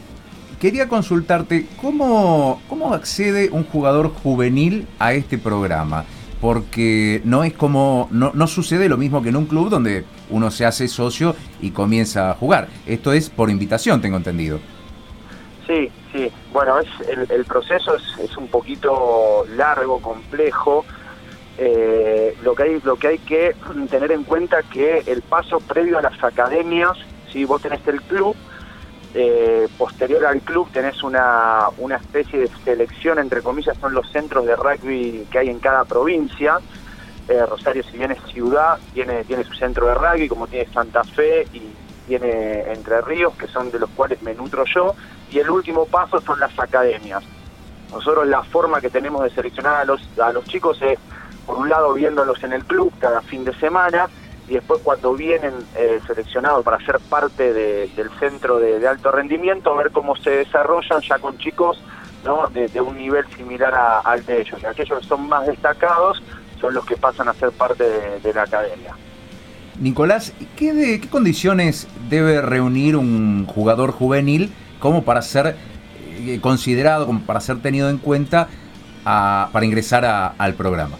Quería 0.60 0.88
consultarte, 0.88 1.68
¿cómo, 1.80 2.62
¿cómo 2.68 2.94
accede 2.94 3.50
un 3.50 3.64
jugador 3.64 4.12
juvenil 4.12 4.88
a 4.98 5.12
este 5.12 5.36
programa? 5.36 6.04
Porque 6.46 7.22
no 7.24 7.42
es 7.42 7.54
como, 7.54 8.06
no, 8.12 8.30
no 8.32 8.46
sucede 8.46 8.88
lo 8.88 8.96
mismo 8.96 9.20
que 9.20 9.30
en 9.30 9.36
un 9.36 9.46
club 9.46 9.68
donde 9.68 10.04
uno 10.30 10.52
se 10.52 10.64
hace 10.64 10.86
socio 10.86 11.34
y 11.60 11.72
comienza 11.72 12.30
a 12.30 12.34
jugar. 12.34 12.68
Esto 12.86 13.12
es 13.12 13.30
por 13.30 13.50
invitación, 13.50 14.00
tengo 14.00 14.16
entendido. 14.16 14.60
Sí, 15.66 15.90
sí. 16.12 16.30
Bueno, 16.52 16.78
es, 16.78 16.86
el, 17.08 17.44
proceso 17.46 17.96
es, 17.96 18.36
un 18.36 18.46
poquito 18.46 19.44
largo, 19.56 20.00
complejo. 20.00 20.84
Eh, 21.58 22.36
lo 22.44 22.54
que 22.54 22.62
hay 22.62 22.80
lo 22.84 22.94
que 22.94 23.08
hay 23.08 23.18
que 23.18 23.56
tener 23.90 24.12
en 24.12 24.22
cuenta 24.22 24.62
que 24.62 25.02
el 25.04 25.22
paso 25.22 25.58
previo 25.58 25.98
a 25.98 26.02
las 26.02 26.22
academias, 26.22 26.96
si 27.32 27.44
vos 27.44 27.60
tenés 27.60 27.84
el 27.88 28.00
club, 28.02 28.36
eh, 29.18 29.66
posterior 29.78 30.26
al 30.26 30.42
club 30.42 30.68
tenés 30.70 31.02
una, 31.02 31.68
una 31.78 31.96
especie 31.96 32.38
de 32.40 32.50
selección, 32.64 33.18
entre 33.18 33.40
comillas, 33.40 33.74
son 33.78 33.94
los 33.94 34.10
centros 34.12 34.44
de 34.44 34.54
rugby 34.54 35.26
que 35.30 35.38
hay 35.38 35.48
en 35.48 35.58
cada 35.58 35.86
provincia. 35.86 36.58
Eh, 37.26 37.46
Rosario, 37.46 37.82
si 37.82 37.96
bien 37.96 38.10
es 38.10 38.22
ciudad, 38.30 38.78
tiene, 38.92 39.24
tiene 39.24 39.42
su 39.44 39.54
centro 39.54 39.86
de 39.86 39.94
rugby, 39.94 40.28
como 40.28 40.46
tiene 40.46 40.70
Santa 40.70 41.02
Fe 41.02 41.46
y 41.54 41.62
tiene 42.06 42.70
Entre 42.70 43.00
Ríos, 43.00 43.34
que 43.36 43.46
son 43.48 43.70
de 43.70 43.78
los 43.78 43.88
cuales 43.90 44.20
me 44.20 44.34
nutro 44.34 44.64
yo 44.66 44.94
y 45.30 45.38
el 45.38 45.48
último 45.48 45.86
paso 45.86 46.20
son 46.20 46.38
las 46.38 46.56
academias. 46.58 47.24
Nosotros 47.90 48.26
la 48.26 48.42
forma 48.42 48.82
que 48.82 48.90
tenemos 48.90 49.22
de 49.22 49.30
seleccionar 49.30 49.76
a 49.76 49.84
los, 49.86 50.06
a 50.18 50.30
los 50.30 50.44
chicos 50.44 50.76
es, 50.82 50.98
por 51.46 51.56
un 51.56 51.70
lado, 51.70 51.94
viéndolos 51.94 52.44
en 52.44 52.52
el 52.52 52.66
club 52.66 52.92
cada 53.00 53.22
fin 53.22 53.44
de 53.44 53.54
semana 53.54 54.10
y 54.48 54.54
después 54.54 54.80
cuando 54.82 55.14
vienen 55.14 55.52
eh, 55.76 56.00
seleccionados 56.06 56.64
para 56.64 56.78
ser 56.84 57.00
parte 57.00 57.52
del 57.52 58.10
centro 58.20 58.58
de, 58.58 58.86
alto 58.86 59.10
rendimiento, 59.10 59.74
ver 59.76 59.90
cómo 59.90 60.14
se 60.16 60.30
desarrollan 60.30 61.00
ya 61.00 61.18
con 61.18 61.36
chicos 61.38 61.82
¿no? 62.24 62.46
de, 62.48 62.80
un 62.80 62.96
nivel 62.96 63.24
similar 63.36 63.74
al 64.04 64.24
de 64.24 64.42
ellos. 64.42 64.60
Y 64.62 64.66
aquellos 64.66 65.00
que 65.00 65.06
son 65.06 65.28
más 65.28 65.46
destacados 65.46 66.22
son 66.60 66.74
los 66.74 66.86
que 66.86 66.96
pasan 66.96 67.28
a 67.28 67.34
ser 67.34 67.50
parte 67.52 67.84
de, 68.22 68.34
la 68.34 68.42
academia. 68.42 68.94
Nicolás, 69.80 70.32
¿qué, 70.56 70.72
de, 70.72 71.00
¿qué 71.00 71.08
condiciones 71.08 71.88
debe 72.08 72.40
reunir 72.40 72.96
un 72.96 73.46
jugador 73.46 73.90
juvenil 73.90 74.52
como 74.78 75.02
para 75.02 75.22
ser 75.22 75.56
eh, 76.20 76.38
considerado, 76.40 77.06
como 77.06 77.20
para 77.20 77.40
ser 77.40 77.60
tenido 77.60 77.90
en 77.90 77.98
cuenta 77.98 78.48
para 79.04 79.64
ingresar 79.64 80.34
al 80.36 80.54
programa? 80.54 80.96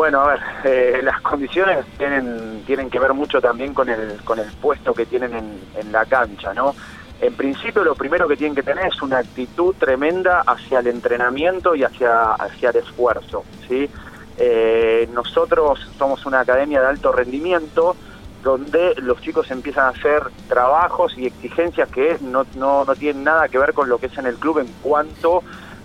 Bueno, 0.00 0.22
a 0.22 0.28
ver, 0.28 0.40
eh, 0.64 1.00
las 1.02 1.20
condiciones 1.20 1.84
tienen, 1.98 2.62
tienen 2.64 2.88
que 2.88 2.98
ver 2.98 3.12
mucho 3.12 3.38
también 3.38 3.74
con 3.74 3.86
el, 3.90 4.16
con 4.24 4.38
el 4.38 4.50
puesto 4.52 4.94
que 4.94 5.04
tienen 5.04 5.60
en, 5.76 5.92
la 5.92 6.06
cancha, 6.06 6.54
¿no? 6.54 6.74
En 7.20 7.34
principio 7.34 7.84
lo 7.84 7.94
primero 7.94 8.26
que 8.26 8.34
tienen 8.34 8.54
que 8.54 8.62
tener 8.62 8.86
es 8.86 9.02
una 9.02 9.18
actitud 9.18 9.74
tremenda 9.78 10.40
hacia 10.46 10.78
el 10.78 10.86
entrenamiento 10.86 11.74
y 11.74 11.84
hacia, 11.84 12.32
hacia 12.32 12.70
el 12.70 12.76
esfuerzo, 12.76 13.44
¿sí? 13.68 13.90
Eh, 14.38 15.06
nosotros 15.12 15.86
somos 15.98 16.24
una 16.24 16.40
academia 16.40 16.80
de 16.80 16.86
alto 16.86 17.12
rendimiento, 17.12 17.94
donde 18.42 18.94
los 19.02 19.20
chicos 19.20 19.50
empiezan 19.50 19.84
a 19.84 19.88
hacer 19.88 20.22
trabajos 20.48 21.12
y 21.18 21.26
exigencias 21.26 21.90
que 21.90 22.16
no, 22.22 22.46
no, 22.54 22.86
no 22.86 22.94
tienen 22.94 23.22
nada 23.22 23.48
que 23.48 23.58
ver 23.58 23.74
con 23.74 23.90
lo 23.90 23.98
que 23.98 24.06
es 24.06 24.16
en 24.16 24.24
el 24.24 24.36
club 24.36 24.60
en 24.60 24.68
cuanto 24.80 25.42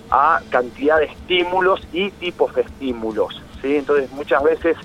a 0.10 0.39
cantidad 0.50 1.00
de 1.00 1.07
estímulos 1.07 1.86
y 1.91 2.12
tipos 2.12 2.55
de 2.55 2.62
estímulos. 2.62 3.41
Entonces 3.74 4.12
muchas 4.12 4.43
veces 4.43 4.77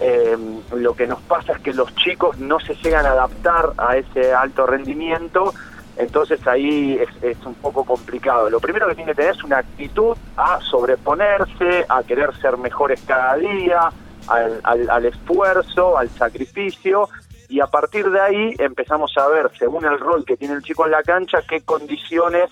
eh, 0.00 0.36
lo 0.74 0.94
que 0.94 1.06
nos 1.06 1.20
pasa 1.22 1.52
es 1.52 1.58
que 1.60 1.72
los 1.72 1.94
chicos 1.96 2.38
no 2.38 2.60
se 2.60 2.74
llegan 2.76 3.06
a 3.06 3.12
adaptar 3.12 3.72
a 3.78 3.96
ese 3.96 4.32
alto 4.32 4.66
rendimiento, 4.66 5.52
entonces 5.96 6.46
ahí 6.46 6.98
es 7.20 7.36
un 7.44 7.54
poco 7.54 7.84
complicado. 7.84 8.48
Lo 8.48 8.60
primero 8.60 8.88
que 8.88 8.94
tiene 8.94 9.12
que 9.12 9.16
tener 9.16 9.34
es 9.34 9.44
una 9.44 9.58
actitud 9.58 10.16
a 10.36 10.60
sobreponerse, 10.60 11.84
a 11.88 12.02
querer 12.02 12.34
ser 12.40 12.56
mejores 12.56 13.02
cada 13.06 13.36
día, 13.36 13.90
al, 14.28 15.04
esfuerzo, 15.04 15.98
al 15.98 16.08
sacrificio, 16.10 17.08
y 17.48 17.60
a 17.60 17.66
partir 17.66 18.10
de 18.10 18.20
ahí 18.20 18.54
empezamos 18.58 19.12
a 19.18 19.28
ver, 19.28 19.50
según 19.58 19.84
el 19.84 19.98
rol 19.98 20.24
que 20.24 20.36
tiene 20.36 20.54
el 20.54 20.62
chico 20.62 20.86
en 20.86 20.92
la 20.92 21.02
cancha, 21.02 21.42
qué 21.48 21.60
condiciones 21.62 22.50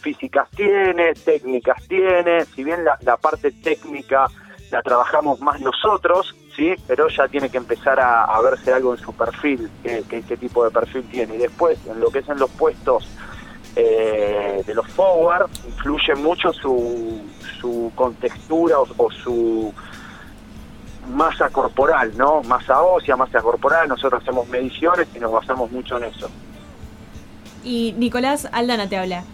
físicas 0.00 0.48
tiene, 0.50 1.12
técnicas 1.14 1.86
tiene, 1.86 2.44
si 2.46 2.64
bien 2.64 2.84
la, 2.84 3.16
parte 3.16 3.52
técnica 3.52 4.26
la 4.70 4.82
trabajamos 4.82 5.40
más 5.40 5.60
nosotros, 5.60 6.34
sí, 6.54 6.74
pero 6.86 7.08
ya 7.08 7.28
tiene 7.28 7.48
que 7.48 7.56
empezar 7.56 7.98
a, 8.00 8.40
verse 8.40 8.72
algo 8.72 8.94
en 8.94 9.00
su 9.00 9.12
perfil, 9.12 9.70
qué, 9.82 10.36
tipo 10.36 10.64
de 10.64 10.70
perfil 10.70 11.02
tiene. 11.10 11.34
Y 11.34 11.38
después, 11.38 11.78
en 11.86 12.00
lo 12.00 12.10
que 12.10 12.20
es 12.20 12.28
en 12.28 12.38
los 12.38 12.50
puestos 12.50 13.06
eh, 13.76 14.62
de 14.66 14.74
los 14.74 14.86
forward, 14.88 15.50
influye 15.66 16.14
mucho 16.14 16.52
su, 16.52 17.22
su 17.60 17.92
contextura 17.94 18.76
o 18.78 19.10
su 19.10 19.72
masa 21.10 21.50
corporal, 21.50 22.12
¿no? 22.16 22.42
Masa 22.42 22.82
ósea, 22.82 23.16
masa 23.16 23.40
corporal, 23.40 23.88
nosotros 23.88 24.22
hacemos 24.22 24.48
mediciones 24.48 25.08
y 25.14 25.18
nos 25.18 25.32
basamos 25.32 25.70
mucho 25.70 25.96
en 25.98 26.04
eso. 26.04 26.30
Y 27.64 27.94
Nicolás 27.98 28.48
Aldana 28.52 28.88
te 28.88 28.96
habla. 28.96 29.24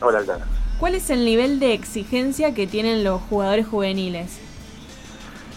Hola 0.00 0.18
Aldana. 0.18 0.46
¿Cuál 0.78 0.94
es 0.94 1.10
el 1.10 1.24
nivel 1.24 1.60
de 1.60 1.72
exigencia 1.72 2.54
que 2.54 2.66
tienen 2.66 3.04
los 3.04 3.20
jugadores 3.22 3.66
juveniles? 3.66 4.40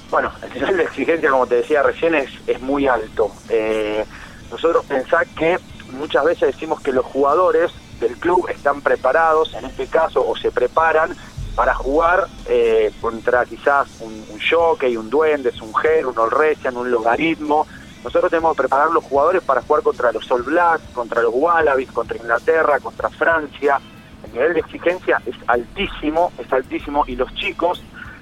Bueno, 0.09 0.31
el 0.41 0.53
nivel 0.53 0.77
de 0.77 0.83
exigencia, 0.83 1.29
como 1.29 1.47
te 1.47 1.55
decía 1.55 1.83
recién, 1.83 2.15
es, 2.15 2.29
es 2.47 2.61
muy 2.61 2.87
alto. 2.87 3.31
Eh, 3.49 4.05
nosotros 4.49 4.85
pensamos 4.85 5.27
que 5.37 5.59
muchas 5.91 6.23
veces 6.23 6.53
decimos 6.53 6.81
que 6.81 6.93
los 6.93 7.05
jugadores 7.05 7.71
del 7.99 8.15
club 8.17 8.47
están 8.49 8.81
preparados, 8.81 9.53
en 9.53 9.65
este 9.65 9.87
caso, 9.87 10.25
o 10.25 10.35
se 10.37 10.51
preparan 10.51 11.15
para 11.55 11.73
jugar 11.73 12.27
eh, 12.47 12.93
contra 13.01 13.43
quizás 13.45 13.87
un, 13.99 14.13
un 14.31 14.39
jockey, 14.39 14.95
un 14.95 15.09
duendes, 15.09 15.59
un 15.61 15.73
ger, 15.75 16.05
un 16.05 16.17
olresian, 16.17 16.77
un 16.77 16.89
logaritmo. 16.89 17.67
Nosotros 18.03 18.29
tenemos 18.29 18.55
que 18.55 18.61
preparar 18.61 18.91
los 18.91 19.03
jugadores 19.03 19.41
para 19.41 19.61
jugar 19.63 19.83
contra 19.83 20.11
los 20.11 20.29
All 20.31 20.43
Blacks, 20.43 20.83
contra 20.93 21.21
los 21.21 21.33
Wallabies, 21.33 21.91
contra 21.91 22.15
Inglaterra, 22.15 22.79
contra 22.79 23.09
Francia. 23.09 23.81
El 24.23 24.31
nivel 24.33 24.53
de 24.53 24.59
exigencia 24.59 25.21
es 25.25 25.35
altísimo, 25.47 26.31
es 26.37 26.53
altísimo 26.53 27.03
y 27.07 27.15
los 27.15 27.33
chicos 27.33 27.81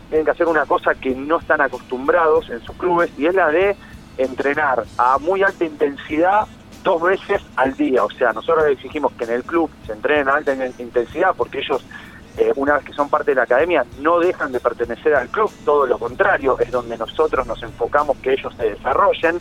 tienen 0.09 0.25
que 0.25 0.31
hacer 0.31 0.47
una 0.47 0.65
cosa 0.65 0.93
que 0.95 1.13
no 1.15 1.39
están 1.39 1.61
acostumbrados 1.61 2.49
en 2.49 2.61
sus 2.61 2.75
clubes 2.75 3.11
y 3.17 3.25
es 3.25 3.35
la 3.35 3.49
de 3.49 3.75
entrenar 4.17 4.83
a 4.97 5.17
muy 5.17 5.43
alta 5.43 5.65
intensidad 5.65 6.47
dos 6.83 7.01
veces 7.01 7.41
al 7.55 7.75
día. 7.75 8.03
O 8.03 8.09
sea, 8.11 8.31
nosotros 8.31 8.65
exigimos 8.67 9.11
que 9.13 9.25
en 9.25 9.31
el 9.31 9.43
club 9.43 9.69
se 9.85 9.93
entrenen 9.93 10.29
a 10.29 10.35
alta 10.35 10.53
intensidad 10.79 11.33
porque 11.35 11.59
ellos 11.59 11.83
eh, 12.37 12.51
una 12.57 12.73
vez 12.75 12.83
que 12.83 12.93
son 12.93 13.09
parte 13.09 13.31
de 13.31 13.35
la 13.35 13.43
academia, 13.43 13.85
no 13.99 14.19
dejan 14.19 14.51
de 14.51 14.59
pertenecer 14.59 15.15
al 15.15 15.29
club, 15.29 15.49
todo 15.63 15.85
lo 15.85 15.97
contrario, 15.97 16.57
es 16.59 16.69
donde 16.69 16.97
nosotros 16.97 17.47
nos 17.47 17.63
enfocamos 17.63 18.17
que 18.17 18.33
ellos 18.33 18.53
se 18.57 18.71
desarrollen. 18.71 19.39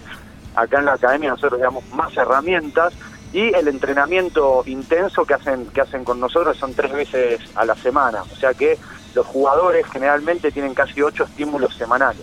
Acá 0.54 0.78
en 0.78 0.84
la 0.84 0.92
academia 0.92 1.30
nosotros 1.30 1.60
damos 1.60 1.84
más 1.92 2.16
herramientas 2.16 2.94
y 3.32 3.52
el 3.52 3.66
entrenamiento 3.66 4.62
intenso 4.66 5.24
que 5.24 5.34
hacen, 5.34 5.66
que 5.66 5.80
hacen 5.80 6.04
con 6.04 6.20
nosotros 6.20 6.56
son 6.56 6.72
tres 6.72 6.92
veces 6.92 7.40
a 7.56 7.64
la 7.64 7.74
semana. 7.74 8.22
O 8.22 8.36
sea 8.36 8.54
que 8.54 8.78
los 9.14 9.26
jugadores 9.26 9.86
generalmente 9.86 10.50
tienen 10.50 10.74
casi 10.74 11.02
ocho 11.02 11.24
estímulos 11.24 11.74
semanales. 11.76 12.22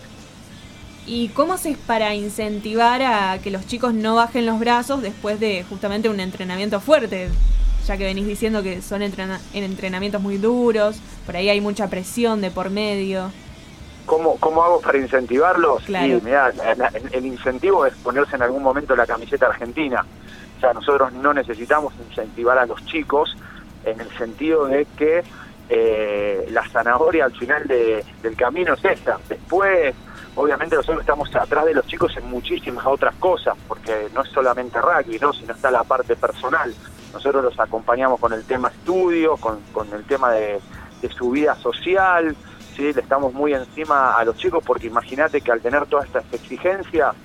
¿Y 1.06 1.30
cómo 1.30 1.54
haces 1.54 1.78
para 1.78 2.14
incentivar 2.14 3.02
a 3.02 3.40
que 3.40 3.50
los 3.50 3.66
chicos 3.66 3.94
no 3.94 4.16
bajen 4.16 4.46
los 4.46 4.60
brazos 4.60 5.02
después 5.02 5.40
de 5.40 5.66
justamente 5.68 6.10
un 6.10 6.20
entrenamiento 6.20 6.80
fuerte? 6.80 7.30
ya 7.86 7.98
que 7.98 8.04
venís 8.04 8.28
diciendo 8.28 8.64
que 8.64 8.82
son 8.82 9.02
en 9.02 9.14
entrenamientos 9.54 10.22
muy 10.22 10.38
duros, 10.38 11.00
por 11.26 11.36
ahí 11.36 11.50
hay 11.50 11.62
mucha 11.62 11.88
presión 11.90 12.42
de 12.42 12.52
por 12.52 12.70
medio. 12.70 13.32
¿Cómo, 14.06 14.38
cómo 14.38 14.64
hago 14.64 14.82
para 14.82 14.98
incentivarlos? 14.98 15.84
Claro. 15.84 16.20
el, 17.12 17.26
incentivo 17.26 17.86
es 17.86 17.94
ponerse 17.96 18.36
en 18.36 18.44
algún 18.44 18.64
momento 18.64 18.96
la 18.96 19.06
camiseta 19.06 19.48
argentina. 19.48 20.06
O 20.58 20.60
sea, 20.60 20.74
nosotros 20.74 21.14
no 21.14 21.34
necesitamos 21.34 21.94
incentivar 22.10 22.58
a 22.58 22.66
los 22.66 22.84
chicos 22.86 23.36
en 23.86 24.00
el 24.00 24.10
sentido 24.18 24.66
de 24.66 24.86
que 24.98 25.24
eh, 25.74 26.48
la 26.50 26.68
zanahoria 26.68 27.24
al 27.24 27.32
final 27.32 27.66
del 27.66 28.36
camino 28.36 28.74
es 28.74 28.84
esta. 28.84 29.18
Después, 29.30 29.96
obviamente 30.36 30.76
nosotros 30.76 31.00
estamos 31.00 31.34
atrás 31.34 31.64
de 31.64 31.74
los 31.74 31.88
chicos 31.88 32.16
en 32.18 32.30
muchísimas 32.30 32.86
otras 32.86 33.16
cosas, 33.16 33.56
porque 33.70 34.10
no 34.14 34.22
es 34.22 34.30
solamente 34.32 34.82
rugby, 34.82 35.18
¿no? 35.20 35.32
sino 35.32 35.54
está 35.54 35.72
la 35.72 35.86
parte 35.86 36.18
personal. 36.18 36.76
Nosotros 37.14 37.42
los 37.42 37.58
acompañamos 37.58 38.20
con 38.20 38.34
el 38.34 38.44
tema 38.44 38.68
estudio, 38.68 39.38
con, 39.38 39.62
el 39.94 40.04
tema 40.04 40.34
de, 40.34 40.60
su 41.18 41.32
vida 41.32 41.56
social, 41.56 42.36
¿sí? 42.76 42.92
le 42.92 43.02
estamos 43.02 43.34
muy 43.34 43.54
encima 43.54 44.18
a 44.18 44.26
los 44.26 44.36
chicos, 44.36 44.62
porque 44.66 44.88
imagínate 44.88 45.40
que 45.40 45.54
al 45.54 45.62
tener 45.62 45.86
todas 45.86 46.06
estas 46.06 46.26
exigencias, 46.34 47.16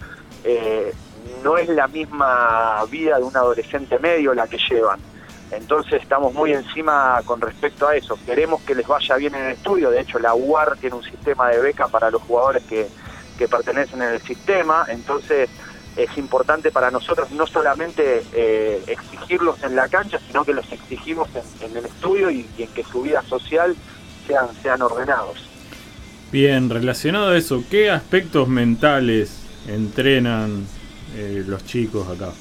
eh, 0.44 0.94
no 1.42 1.58
es 1.58 1.68
la 1.68 1.88
misma 1.88 2.84
vida 2.88 3.18
de 3.18 3.24
un 3.24 3.36
adolescente 3.36 3.98
medio 3.98 4.34
la 4.34 4.46
que 4.46 4.58
llevan. 4.70 5.00
Entonces 5.50 6.02
estamos 6.02 6.34
muy 6.34 6.52
encima 6.52 7.20
con 7.24 7.40
respecto 7.40 7.86
a 7.86 7.96
eso. 7.96 8.18
Queremos 8.26 8.62
que 8.62 8.74
les 8.74 8.86
vaya 8.86 9.16
bien 9.16 9.34
en 9.34 9.44
el 9.46 9.52
estudio. 9.52 9.90
De 9.90 10.00
hecho, 10.00 10.18
la 10.18 10.34
UAR 10.34 10.76
tiene 10.78 10.96
un 10.96 11.04
sistema 11.04 11.48
de 11.50 11.60
beca 11.60 11.88
para 11.88 12.10
los 12.10 12.22
jugadores 12.22 12.62
que, 12.64 12.88
pertenecen 13.48 14.02
en 14.02 14.14
el 14.14 14.22
sistema. 14.22 14.86
Entonces 14.88 15.48
es 15.96 16.18
importante 16.18 16.70
para 16.70 16.90
nosotros 16.90 17.30
no 17.30 17.46
solamente 17.46 18.22
eh, 18.34 18.82
exigirlos 18.86 19.62
en 19.62 19.76
la 19.76 19.88
cancha, 19.88 20.18
sino 20.26 20.44
que 20.44 20.52
los 20.52 20.70
exigimos 20.72 21.28
en, 21.60 21.76
el 21.76 21.86
estudio 21.86 22.30
y, 22.30 22.46
en 22.58 22.68
que 22.68 22.82
su 22.82 23.02
vida 23.02 23.22
social 23.22 23.74
sean, 24.26 24.48
sean 24.62 24.82
ordenados. 24.82 25.48
Bien, 26.32 26.68
relacionado 26.68 27.30
a 27.30 27.36
eso, 27.36 27.62
¿qué 27.70 27.90
aspectos 27.90 28.48
mentales 28.48 29.42
entrenan 29.68 30.66
eh, 31.14 31.44
los 31.46 31.64
chicos 31.64 32.08
acá? 32.08 32.32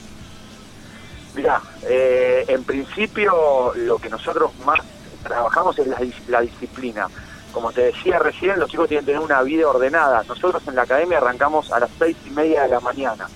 Mira, 1.36 1.62
eh, 1.84 2.46
en 2.48 2.64
principio 2.64 3.74
lo 3.76 3.98
que 3.98 4.10
nosotros 4.10 4.52
más 4.66 4.80
trabajamos 5.22 5.78
es 5.80 5.88
la, 6.28 6.42
disciplina. 6.42 7.08
Como 7.52 7.72
te 7.72 7.82
decía 7.82 8.20
recién, 8.20 8.60
los 8.60 8.70
chicos 8.70 8.88
tienen 8.88 9.06
que 9.06 9.12
tener 9.12 9.26
una 9.26 9.42
vida 9.42 9.68
ordenada. 9.68 10.24
Nosotros 10.28 10.64
en 10.68 10.76
la 10.76 10.84
academia 10.84 11.18
arrancamos 11.18 11.72
a 11.72 11.80
las 11.80 11.90
seis 11.98 12.16
y 12.26 12.30
media 12.30 12.64
de 12.64 12.70
la 12.70 12.80
mañana. 12.80 13.28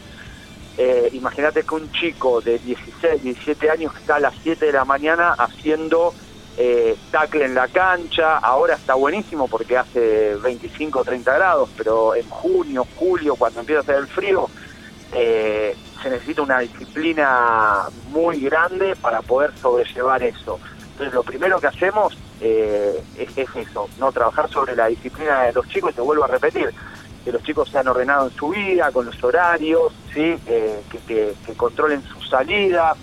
Eh, 0.77 1.09
imagínate 1.13 1.63
que 1.63 1.75
un 1.75 1.91
chico 1.91 2.39
de 2.39 2.57
16, 2.59 3.21
17 3.21 3.69
años 3.69 3.93
está 3.97 4.15
a 4.15 4.19
las 4.19 4.33
7 4.43 4.67
de 4.67 4.71
la 4.71 4.85
mañana 4.85 5.33
haciendo 5.37 6.13
eh, 6.57 6.95
tackle 7.11 7.43
en 7.43 7.55
la 7.55 7.67
cancha. 7.67 8.37
Ahora 8.37 8.75
está 8.75 8.93
buenísimo 8.93 9.49
porque 9.49 9.77
hace 9.77 10.35
25 10.35 10.99
o 10.99 11.03
30 11.03 11.33
grados, 11.33 11.69
pero 11.75 12.15
en 12.15 12.29
junio, 12.29 12.87
julio, 12.95 13.35
cuando 13.35 13.59
empieza 13.59 13.79
a 13.79 13.83
hacer 13.83 13.95
el 13.95 14.07
frío, 14.07 14.49
eh, 15.13 15.75
se 16.01 16.09
necesita 16.09 16.41
una 16.41 16.59
disciplina 16.59 17.83
muy 18.09 18.41
grande 18.41 18.95
para 18.95 19.21
poder 19.21 19.51
sobrellevar 19.57 20.23
eso. 20.23 20.59
Entonces 20.91 21.13
lo 21.13 21.23
primero 21.23 21.59
que 21.59 21.67
hacemos 21.67 22.17
eh, 22.41 23.01
es, 23.17 23.37
eso, 23.55 23.89
no 23.97 24.11
trabajar 24.11 24.49
sobre 24.49 24.75
la 24.75 24.87
disciplina 24.87 25.43
de 25.43 25.53
los 25.53 25.67
chicos, 25.67 25.91
y 25.91 25.95
te 25.95 26.01
vuelvo 26.01 26.23
a 26.23 26.27
repetir, 26.27 26.73
que 27.23 27.31
los 27.31 27.43
chicos 27.43 27.69
sean 27.69 27.87
ordenados 27.87 28.31
en 28.31 28.37
su 28.37 28.49
vida, 28.49 28.91
con 28.91 29.05
los 29.05 29.23
horarios, 29.23 29.93
¿sí? 30.13 30.35
Eh, 30.45 30.81
que, 31.07 31.33
controlen 31.57 32.03
sus 32.03 32.29
salidas, 32.29 32.97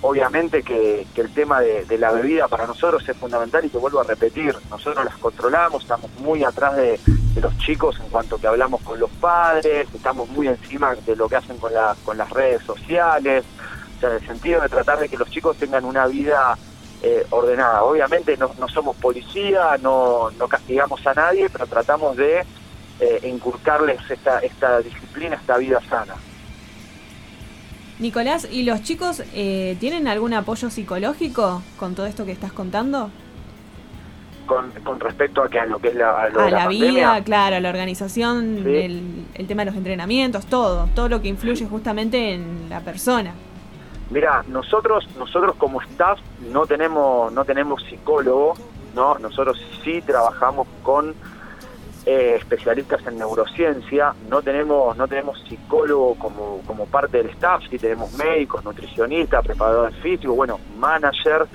obviamente 0.00 0.62
que, 0.62 1.06
el 1.14 1.34
tema 1.34 1.60
de, 1.60 1.98
la 1.98 2.12
bebida 2.12 2.48
para 2.48 2.66
nosotros 2.66 3.06
es 3.08 3.16
fundamental 3.16 3.64
y 3.64 3.68
te 3.68 3.78
vuelvo 3.78 4.00
a 4.00 4.04
repetir, 4.04 4.54
nosotros 4.70 5.04
las 5.04 5.16
controlamos, 5.16 5.82
estamos 5.82 6.10
muy 6.20 6.44
atrás 6.44 6.76
de, 6.76 7.00
los 7.40 7.56
chicos 7.58 7.98
en 8.00 8.08
cuanto 8.08 8.38
que 8.38 8.46
hablamos 8.46 8.80
con 8.82 8.98
los 8.98 9.10
padres, 9.10 9.86
estamos 9.94 10.28
muy 10.30 10.48
encima 10.48 10.94
de 10.94 11.16
lo 11.16 11.28
que 11.28 11.36
hacen 11.36 11.58
con, 11.58 11.72
con 12.04 12.18
las 12.18 12.30
redes 12.30 12.62
sociales, 12.62 13.44
o 13.96 14.00
sea, 14.00 14.10
en 14.10 14.16
el 14.16 14.26
sentido 14.26 14.60
de 14.60 14.68
tratar 14.68 14.98
de 14.98 15.08
que 15.08 15.16
los 15.16 15.30
chicos 15.30 15.56
tengan 15.56 15.84
una 15.84 16.06
vida 16.06 16.56
eh, 17.02 17.24
ordenada. 17.30 17.84
Obviamente 17.84 18.36
no, 18.36 18.50
somos 18.68 18.96
policía, 18.96 19.76
no, 19.80 20.30
castigamos 20.48 21.06
a 21.06 21.14
nadie, 21.14 21.48
pero 21.48 21.66
tratamos 21.66 22.16
de 22.16 22.44
eh, 23.00 23.20
inculcarles 23.24 23.98
esta, 24.10 24.40
esta 24.40 24.80
disciplina, 24.80 25.36
esta 25.36 25.58
vida 25.58 25.80
sana. 25.88 26.14
Nicolás, 27.98 28.48
¿y 28.50 28.62
los 28.62 28.82
chicos 28.82 29.22
eh, 29.32 29.76
tienen 29.80 30.06
algún 30.06 30.32
apoyo 30.32 30.70
psicológico 30.70 31.62
con 31.78 31.94
todo 31.94 32.06
esto 32.06 32.24
que 32.24 32.32
estás 32.32 32.52
contando? 32.52 33.10
Con, 34.48 34.98
respecto 34.98 35.42
a, 35.42 35.48
que, 35.50 35.60
a 35.60 35.66
lo 35.66 35.78
que 35.78 35.88
es 35.88 35.94
la, 35.94 36.22
a, 36.22 36.30
la, 36.30 36.68
vida, 36.68 37.22
claro, 37.22 37.60
la 37.60 37.68
organización, 37.68 38.66
el, 38.66 39.46
tema 39.46 39.62
de 39.62 39.66
los 39.66 39.76
entrenamientos, 39.76 40.46
todo, 40.46 40.88
todo 40.94 41.10
lo 41.10 41.20
que 41.20 41.28
influye 41.28 41.66
justamente 41.66 42.32
en 42.32 42.70
la 42.70 42.80
persona. 42.80 43.34
Mira, 44.10 44.42
nosotros, 44.48 45.06
nosotros 45.18 45.54
como 45.56 45.82
staff 45.82 46.18
no 46.50 46.66
tenemos, 46.66 47.30
no 47.30 47.44
tenemos 47.44 47.82
psicólogo, 47.84 48.54
no, 48.94 49.18
nosotros 49.18 49.62
sí 49.84 50.00
trabajamos 50.00 50.66
con 50.82 51.14
eh, 52.06 52.36
especialistas 52.38 53.06
en 53.06 53.18
neurociencia, 53.18 54.14
no 54.30 54.40
tenemos, 54.40 54.96
no 54.96 55.06
tenemos 55.06 55.44
psicólogo 55.46 56.14
como, 56.14 56.62
como 56.66 56.86
parte 56.86 57.18
del 57.18 57.28
staff, 57.30 57.62
sí 57.68 57.78
tenemos 57.78 58.10
médicos, 58.14 58.64
nutricionistas, 58.64 59.44
preparadores 59.44 59.94
físicos, 59.96 60.34
bueno, 60.34 60.58
manager. 60.78 61.46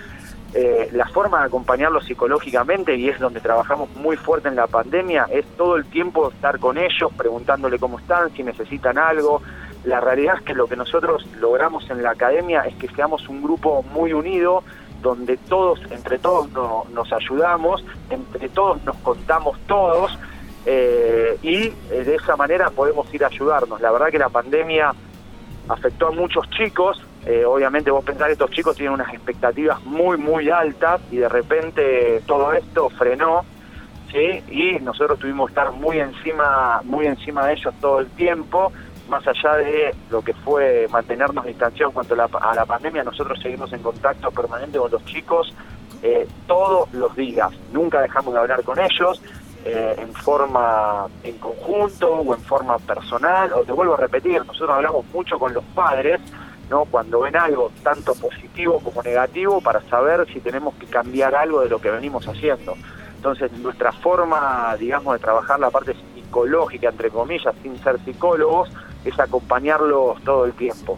Eh, 0.55 0.89
la 0.91 1.07
forma 1.07 1.39
de 1.39 1.45
acompañarlos 1.45 2.05
psicológicamente, 2.05 2.95
y 2.95 3.09
es 3.09 3.19
donde 3.19 3.39
trabajamos 3.39 3.89
muy 3.95 4.17
fuerte 4.17 4.49
en 4.49 4.55
la 4.55 4.67
pandemia, 4.67 5.25
es 5.31 5.45
todo 5.57 5.77
el 5.77 5.85
tiempo 5.85 6.29
estar 6.29 6.59
con 6.59 6.77
ellos, 6.77 7.11
preguntándole 7.17 7.79
cómo 7.79 7.97
están, 7.97 8.31
si 8.35 8.43
necesitan 8.43 8.99
algo. 8.99 9.41
La 9.83 9.99
realidad 9.99 10.35
es 10.37 10.43
que 10.43 10.53
lo 10.53 10.67
que 10.67 10.75
nosotros 10.75 11.27
logramos 11.39 11.89
en 11.89 12.03
la 12.03 12.11
academia 12.11 12.61
es 12.61 12.75
que 12.75 12.87
seamos 12.89 13.27
un 13.27 13.41
grupo 13.41 13.83
muy 13.93 14.13
unido, 14.13 14.63
donde 15.01 15.37
todos, 15.37 15.79
entre 15.89 16.19
todos 16.19 16.47
nos 16.91 17.11
ayudamos, 17.11 17.83
entre 18.09 18.47
todos 18.49 18.83
nos 18.85 18.95
contamos 18.97 19.57
todos, 19.67 20.17
eh, 20.65 21.37
y 21.41 21.55
eh, 21.65 21.73
de 22.05 22.15
esa 22.15 22.37
manera 22.37 22.69
podemos 22.69 23.11
ir 23.13 23.23
a 23.23 23.27
ayudarnos. 23.27 23.81
La 23.81 23.91
verdad 23.91 24.09
que 24.09 24.19
la 24.19 24.29
pandemia 24.29 24.93
afectó 25.67 26.07
a 26.07 26.11
muchos 26.11 26.49
chicos, 26.51 27.01
eh, 27.25 27.45
obviamente 27.45 27.91
vos 27.91 28.03
pensás 28.03 28.27
que 28.27 28.33
estos 28.33 28.51
chicos 28.51 28.75
tienen 28.75 28.93
unas 28.93 29.13
expectativas 29.13 29.83
muy, 29.85 30.17
muy 30.17 30.49
altas 30.49 31.01
y 31.11 31.17
de 31.17 31.29
repente 31.29 32.21
todo 32.25 32.53
esto 32.53 32.89
frenó, 32.89 33.43
¿sí? 34.11 34.43
Y 34.49 34.79
nosotros 34.79 35.19
tuvimos 35.19 35.47
que 35.47 35.51
estar 35.59 35.71
muy 35.71 35.99
encima, 35.99 36.81
muy 36.83 37.07
encima 37.07 37.45
de 37.47 37.53
ellos 37.53 37.73
todo 37.79 37.99
el 37.99 38.07
tiempo, 38.11 38.71
más 39.09 39.25
allá 39.27 39.55
de 39.55 39.95
lo 40.09 40.21
que 40.21 40.33
fue 40.33 40.87
mantenernos 40.89 41.45
distanciados 41.45 41.91
en 41.91 41.93
cuanto 41.93 42.13
a 42.13 42.17
la, 42.17 42.29
a 42.49 42.55
la 42.55 42.65
pandemia, 42.65 43.03
nosotros 43.03 43.39
seguimos 43.41 43.71
en 43.73 43.81
contacto 43.81 44.31
permanente 44.31 44.77
con 44.77 44.91
los 44.91 45.03
chicos 45.05 45.53
todos 46.47 46.93
los 46.93 47.15
días, 47.15 47.49
nunca 47.71 48.01
dejamos 48.01 48.33
de 48.33 48.39
hablar 48.41 48.61
con 48.63 48.77
ellos, 48.77 49.21
eh, 49.65 49.95
en 49.97 50.13
forma 50.13 51.07
en 51.23 51.37
conjunto 51.37 52.11
o 52.11 52.35
en 52.35 52.41
forma 52.41 52.77
personal, 52.79 53.53
o 53.53 53.63
te 53.63 53.71
vuelvo 53.71 53.93
a 53.93 53.97
repetir, 53.97 54.45
nosotros 54.45 54.69
hablamos 54.71 55.05
mucho 55.13 55.39
con 55.39 55.53
los 55.53 55.63
padres, 55.73 56.19
¿no? 56.73 56.85
Cuando 56.85 57.19
ven 57.19 57.35
algo 57.35 57.71
tanto 57.83 58.15
positivo 58.15 58.79
como 58.79 59.03
negativo 59.03 59.61
para 59.61 59.79
saber 59.89 60.25
si 60.33 60.39
tenemos 60.39 60.73
que 60.73 60.87
cambiar 60.87 61.35
algo 61.35 61.61
de 61.61 61.69
lo 61.69 61.79
que 61.79 61.91
venimos 61.91 62.27
haciendo. 62.27 62.75
Entonces, 63.15 63.51
nuestra 63.59 63.91
forma, 63.91 64.75
digamos, 64.79 65.13
de 65.13 65.19
trabajar 65.19 65.59
la 65.59 65.69
parte 65.69 65.93
psicológica, 66.15 66.89
entre 66.89 67.11
comillas, 67.11 67.53
sin 67.61 67.77
ser 67.83 67.99
psicólogos, 68.03 68.69
es 69.05 69.19
acompañarlos 69.19 70.19
todo 70.23 70.45
el 70.45 70.53
tiempo. 70.53 70.97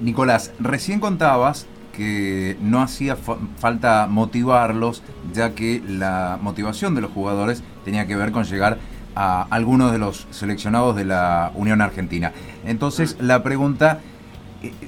Nicolás, 0.00 0.52
recién 0.58 0.98
contabas 0.98 1.68
que 1.92 2.56
no 2.60 2.82
hacía 2.82 3.14
falta 3.14 4.08
motivarlos, 4.10 5.04
ya 5.32 5.54
que 5.54 5.80
la 5.86 6.38
motivación 6.42 6.96
de 6.96 7.02
los 7.02 7.12
jugadores 7.12 7.62
tenía 7.84 8.08
que 8.08 8.16
ver 8.16 8.32
con 8.32 8.42
llegar 8.44 8.78
a 9.14 9.46
algunos 9.50 9.92
de 9.92 9.98
los 9.98 10.26
seleccionados 10.30 10.96
de 10.96 11.04
la 11.04 11.52
Unión 11.54 11.80
Argentina. 11.82 12.32
Entonces 12.64 13.16
la 13.20 13.42
pregunta 13.42 14.00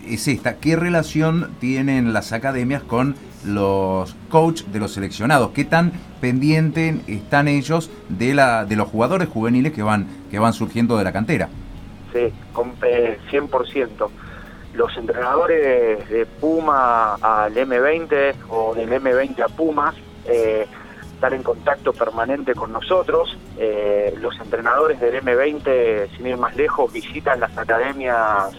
es 0.08 0.28
esta, 0.28 0.56
¿qué 0.56 0.76
relación 0.76 1.54
tienen 1.60 2.12
las 2.12 2.32
academias 2.32 2.82
con 2.82 3.16
los 3.44 4.14
coach 4.30 4.62
de 4.64 4.78
los 4.78 4.92
seleccionados? 4.92 5.50
¿Qué 5.50 5.64
tan 5.64 5.92
pendientes 6.20 6.96
están 7.08 7.48
ellos 7.48 7.90
de 8.08 8.34
la 8.34 8.64
de 8.64 8.76
los 8.76 8.88
jugadores 8.88 9.28
juveniles 9.28 9.72
que 9.72 9.82
van 9.82 10.06
que 10.30 10.38
van 10.38 10.52
surgiendo 10.52 10.96
de 10.96 11.04
la 11.04 11.12
cantera? 11.12 11.48
Sí, 12.12 12.32
con, 12.52 12.74
100% 12.78 14.08
los 14.74 14.96
entrenadores 14.96 16.08
de 16.08 16.26
Puma 16.26 17.14
al 17.14 17.54
M20 17.54 18.34
o 18.48 18.74
del 18.74 18.90
M20 18.90 19.40
a 19.40 19.48
Pumas 19.48 19.94
eh, 20.26 20.66
están 21.12 21.34
en 21.34 21.42
contacto 21.42 21.92
permanente 21.92 22.54
con 22.54 22.72
nosotros. 22.72 23.36
Eh, 23.56 24.14
los 24.20 24.38
entrenadores 24.40 25.00
del 25.00 25.22
M20, 25.22 26.16
sin 26.16 26.26
ir 26.26 26.36
más 26.36 26.56
lejos, 26.56 26.92
visitan 26.92 27.40
las 27.40 27.56
academias 27.56 28.50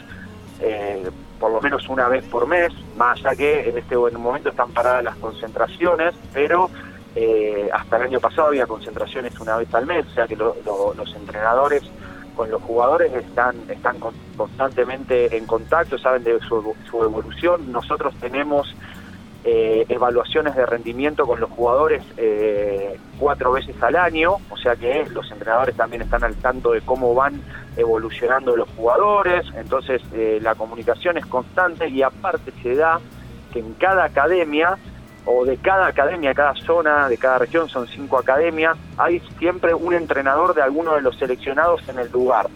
eh, 0.62 1.10
por 1.40 1.52
lo 1.52 1.62
menos 1.62 1.88
una 1.90 2.08
vez 2.08 2.24
por 2.26 2.48
mes, 2.48 2.72
más 2.98 3.20
allá 3.20 3.36
que 3.36 3.70
en 3.70 3.78
este 3.78 3.98
momento 3.98 4.50
están 4.50 4.72
paradas 4.72 5.04
las 5.04 5.16
concentraciones, 5.18 6.14
pero 6.34 6.70
hasta 7.72 7.96
el 7.96 8.04
año 8.04 8.20
pasado 8.20 8.50
había 8.50 8.68
concentraciones 8.68 9.40
una 9.40 9.56
vez 9.56 9.74
al 9.74 9.86
mes, 9.86 10.06
o 10.06 10.10
sea 10.10 10.28
que 10.28 10.36
los 10.36 11.16
entrenadores 11.16 11.84
con 12.36 12.52
los 12.52 12.62
jugadores 12.62 13.14
están, 13.14 13.56
están 13.70 13.98
constantemente 14.38 15.36
en 15.36 15.46
contacto, 15.46 15.98
saben 15.98 16.24
de 16.24 16.40
su, 16.42 16.76
evolución. 17.02 17.72
Nosotros 17.72 18.14
tenemos 18.20 18.76
eh, 19.48 19.86
evaluaciones 19.90 20.56
de 20.56 20.66
rendimiento 20.66 21.28
con 21.28 21.40
los 21.40 21.52
jugadores 21.52 22.04
eh, 22.18 22.98
cuatro 23.20 23.52
veces 23.52 23.76
al 23.84 23.96
año, 23.96 24.38
o 24.50 24.58
sea 24.58 24.76
que 24.76 25.06
los 25.12 25.32
entrenadores 25.32 25.76
también 25.76 26.02
están 26.02 26.24
al 26.24 26.34
tanto 26.38 26.72
de 26.72 26.82
cómo 26.82 27.14
van 27.14 27.40
evolucionando 27.78 28.56
los 28.56 28.68
jugadores, 28.70 29.46
entonces 29.56 30.02
eh, 30.14 30.40
la 30.42 30.56
comunicación 30.56 31.20
es 31.20 31.28
constante 31.28 31.88
y 31.90 32.02
aparte 32.02 32.52
se 32.64 32.74
da 32.74 33.00
que 33.54 33.60
en 33.60 33.76
cada 33.76 34.06
academia 34.06 34.80
o 35.26 35.46
de 35.46 35.58
cada 35.58 35.88
academia, 35.88 36.34
cada 36.34 36.56
zona, 36.56 37.08
de 37.08 37.18
cada 37.20 37.38
región, 37.38 37.70
son 37.70 37.86
cinco 37.88 38.18
academias, 38.18 38.76
hay 38.98 39.20
siempre 39.38 39.76
un 39.76 39.94
entrenador 39.94 40.56
de 40.56 40.64
alguno 40.64 40.96
de 40.96 41.02
los 41.02 41.20
seleccionados 41.20 41.88
en 41.88 42.00
el 42.00 42.12
lugar. 42.12 42.48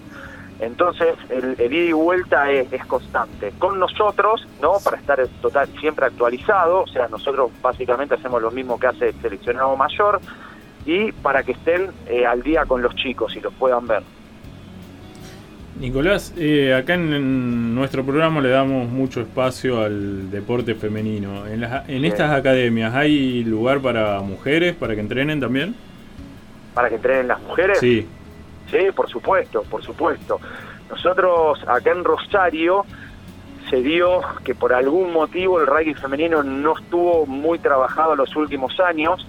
Entonces, 0.60 1.16
el, 1.30 1.56
ida 1.60 1.90
y 1.90 1.94
vuelta 1.94 2.52
es, 2.52 2.86
constante. 2.86 3.54
Con 3.58 3.80
nosotros, 3.80 4.46
¿no? 4.62 4.74
Para 4.84 4.98
estar 4.98 5.26
total, 5.42 5.70
siempre 5.80 6.06
actualizado, 6.06 6.82
o 6.82 6.88
sea, 6.88 7.08
nosotros 7.08 7.52
básicamente 7.62 8.16
hacemos 8.16 8.42
lo 8.42 8.52
mismo 8.52 8.80
que 8.80 8.88
hace 8.88 9.10
el 9.10 9.22
seleccionado 9.22 9.76
mayor 9.78 10.20
y 10.86 11.12
para 11.12 11.44
que 11.44 11.54
estén 11.54 11.90
eh, 12.08 12.26
al 12.26 12.42
día 12.42 12.66
con 12.66 12.82
los 12.82 12.94
chicos 12.96 13.36
y 13.36 13.40
los 13.40 13.54
puedan 13.54 13.88
ver. 13.88 14.04
Nicolás, 15.80 16.34
eh, 16.38 16.74
acá 16.74 16.96
en, 16.96 17.74
nuestro 17.74 18.04
programa 18.04 18.42
le 18.42 18.50
damos 18.50 18.90
mucho 18.90 19.22
espacio 19.22 19.82
al 19.82 20.30
deporte 20.30 20.76
femenino. 20.76 21.48
En, 21.48 21.64
en 21.64 22.06
estas 22.06 22.32
academias, 22.32 22.94
¿hay 22.94 23.46
lugar 23.46 23.80
para 23.80 24.20
mujeres, 24.20 24.76
para 24.76 24.94
que 24.94 25.00
entrenen 25.00 25.40
también? 25.40 25.74
¿Para 26.74 26.90
que 26.90 26.96
entrenen 26.96 27.30
las 27.30 27.42
mujeres? 27.42 27.80
Sí. 27.80 28.06
Sí, 28.72 28.92
por 28.96 29.10
supuesto, 29.10 29.64
por 29.64 29.84
supuesto. 29.84 30.40
Nosotros 30.90 31.60
acá 31.68 31.92
en 31.92 32.04
Rosario 32.04 32.86
se 33.70 33.78
dio 33.78 34.22
que 34.44 34.56
por 34.56 34.74
algún 34.74 35.14
motivo 35.14 35.60
el 35.60 35.68
rugby 35.68 35.94
femenino 35.94 36.44
no 36.44 36.78
estuvo 36.78 37.26
muy 37.26 37.60
trabajado 37.60 38.16
los 38.16 38.36
últimos 38.36 38.80
años. 38.80 39.26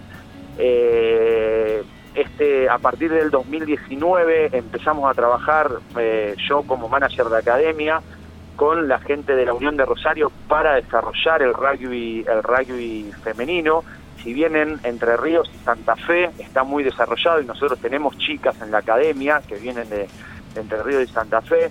Eh, 0.58 1.82
este, 2.14 2.68
a 2.68 2.78
partir 2.78 3.10
del 3.10 3.30
2019 3.30 4.50
empezamos 4.52 5.08
a 5.08 5.14
trabajar 5.14 5.70
eh, 5.98 6.34
yo 6.48 6.62
como 6.62 6.88
manager 6.88 7.26
de 7.26 7.38
academia 7.38 8.00
con 8.56 8.88
la 8.88 8.98
gente 8.98 9.34
de 9.36 9.46
la 9.46 9.54
Unión 9.54 9.76
de 9.76 9.86
Rosario 9.86 10.30
para 10.48 10.74
desarrollar 10.74 11.42
el 11.42 11.54
rugby, 11.54 12.24
el 12.28 12.42
rugby 12.42 13.10
femenino 13.22 13.84
si 14.22 14.32
bien 14.32 14.56
en 14.56 14.80
Entre 14.84 15.16
Ríos 15.16 15.50
y 15.54 15.64
Santa 15.64 15.96
Fe 15.96 16.30
está 16.38 16.64
muy 16.64 16.84
desarrollado 16.84 17.40
y 17.40 17.46
nosotros 17.46 17.78
tenemos 17.78 18.16
chicas 18.18 18.60
en 18.60 18.70
la 18.70 18.78
academia 18.78 19.42
que 19.46 19.56
vienen 19.56 19.88
de, 19.88 20.08
Entre 20.54 20.82
Ríos 20.82 21.04
y 21.04 21.12
Santa 21.12 21.40
Fe, 21.40 21.70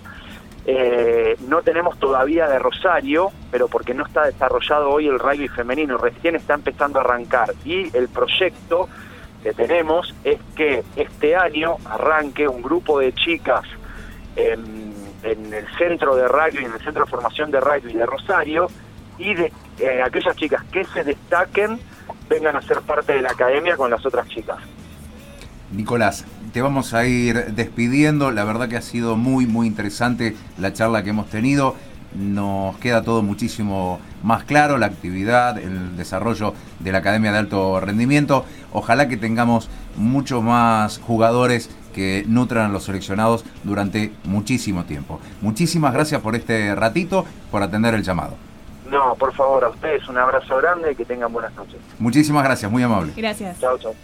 eh, 0.66 1.36
no 1.48 1.62
tenemos 1.62 1.98
todavía 1.98 2.48
de 2.48 2.58
Rosario, 2.58 3.30
pero 3.50 3.68
porque 3.68 3.94
no 3.94 4.04
está 4.04 4.24
desarrollado 4.24 4.90
hoy 4.90 5.06
el 5.06 5.18
rugby 5.18 5.48
femenino, 5.48 5.96
recién 5.96 6.36
está 6.36 6.54
empezando 6.54 6.98
a 6.98 7.02
arrancar. 7.02 7.54
Y 7.64 7.94
el 7.96 8.08
proyecto 8.08 8.88
que 9.42 9.52
tenemos 9.52 10.14
es 10.24 10.38
que 10.54 10.82
este 10.96 11.34
año 11.34 11.76
arranque 11.86 12.46
un 12.46 12.62
grupo 12.62 12.98
de 12.98 13.12
chicas 13.14 13.64
en, 14.36 14.90
el 15.22 15.66
centro 15.78 16.16
de 16.16 16.28
rugby, 16.28 16.64
en 16.64 16.72
el 16.72 16.80
centro 16.80 17.04
de 17.04 17.10
formación 17.10 17.50
de 17.50 17.60
rugby 17.60 17.92
de 17.92 18.06
Rosario, 18.06 18.68
y 19.18 19.34
de 19.34 19.52
eh, 19.78 20.02
aquellas 20.02 20.34
chicas 20.36 20.64
que 20.72 20.84
se 20.84 21.04
destaquen 21.04 21.78
vengan 22.30 22.56
a 22.56 22.62
ser 22.62 22.80
parte 22.80 23.12
de 23.12 23.22
la 23.22 23.32
academia 23.32 23.76
con 23.76 23.90
las 23.90 24.06
otras 24.06 24.26
chicas. 24.28 24.56
Nicolás, 25.72 26.24
te 26.52 26.62
vamos 26.62 26.94
a 26.94 27.04
ir 27.04 27.54
despidiendo. 27.54 28.30
La 28.30 28.44
verdad 28.44 28.68
que 28.68 28.76
ha 28.76 28.82
sido 28.82 29.16
muy, 29.16 29.46
muy 29.46 29.66
interesante 29.66 30.36
la 30.58 30.72
charla 30.72 31.02
que 31.02 31.10
hemos 31.10 31.28
tenido. 31.28 31.74
Nos 32.14 32.76
queda 32.78 33.02
todo 33.02 33.22
muchísimo 33.22 34.00
más 34.22 34.44
claro, 34.44 34.78
la 34.78 34.86
actividad, 34.86 35.58
el 35.58 35.96
desarrollo 35.96 36.54
de 36.80 36.92
la 36.92 36.98
Academia 36.98 37.30
de 37.30 37.38
Alto 37.38 37.78
Rendimiento. 37.80 38.44
Ojalá 38.72 39.08
que 39.08 39.16
tengamos 39.16 39.68
muchos 39.96 40.42
más 40.42 40.98
jugadores 40.98 41.70
que 41.94 42.24
nutran 42.26 42.66
a 42.66 42.72
los 42.72 42.84
seleccionados 42.84 43.44
durante 43.62 44.12
muchísimo 44.24 44.84
tiempo. 44.84 45.20
Muchísimas 45.40 45.92
gracias 45.92 46.20
por 46.20 46.34
este 46.34 46.74
ratito, 46.74 47.24
por 47.50 47.62
atender 47.62 47.94
el 47.94 48.02
llamado. 48.02 48.49
No, 48.90 49.14
por 49.14 49.32
favor, 49.32 49.64
a 49.64 49.68
ustedes 49.68 50.08
un 50.08 50.18
abrazo 50.18 50.56
grande 50.56 50.92
y 50.92 50.96
que 50.96 51.04
tengan 51.04 51.32
buenas 51.32 51.54
noches. 51.54 51.76
Muchísimas 51.98 52.42
gracias, 52.42 52.70
muy 52.70 52.82
amable. 52.82 53.12
Gracias. 53.16 53.60
Chao, 53.60 53.78
chao. 53.78 53.94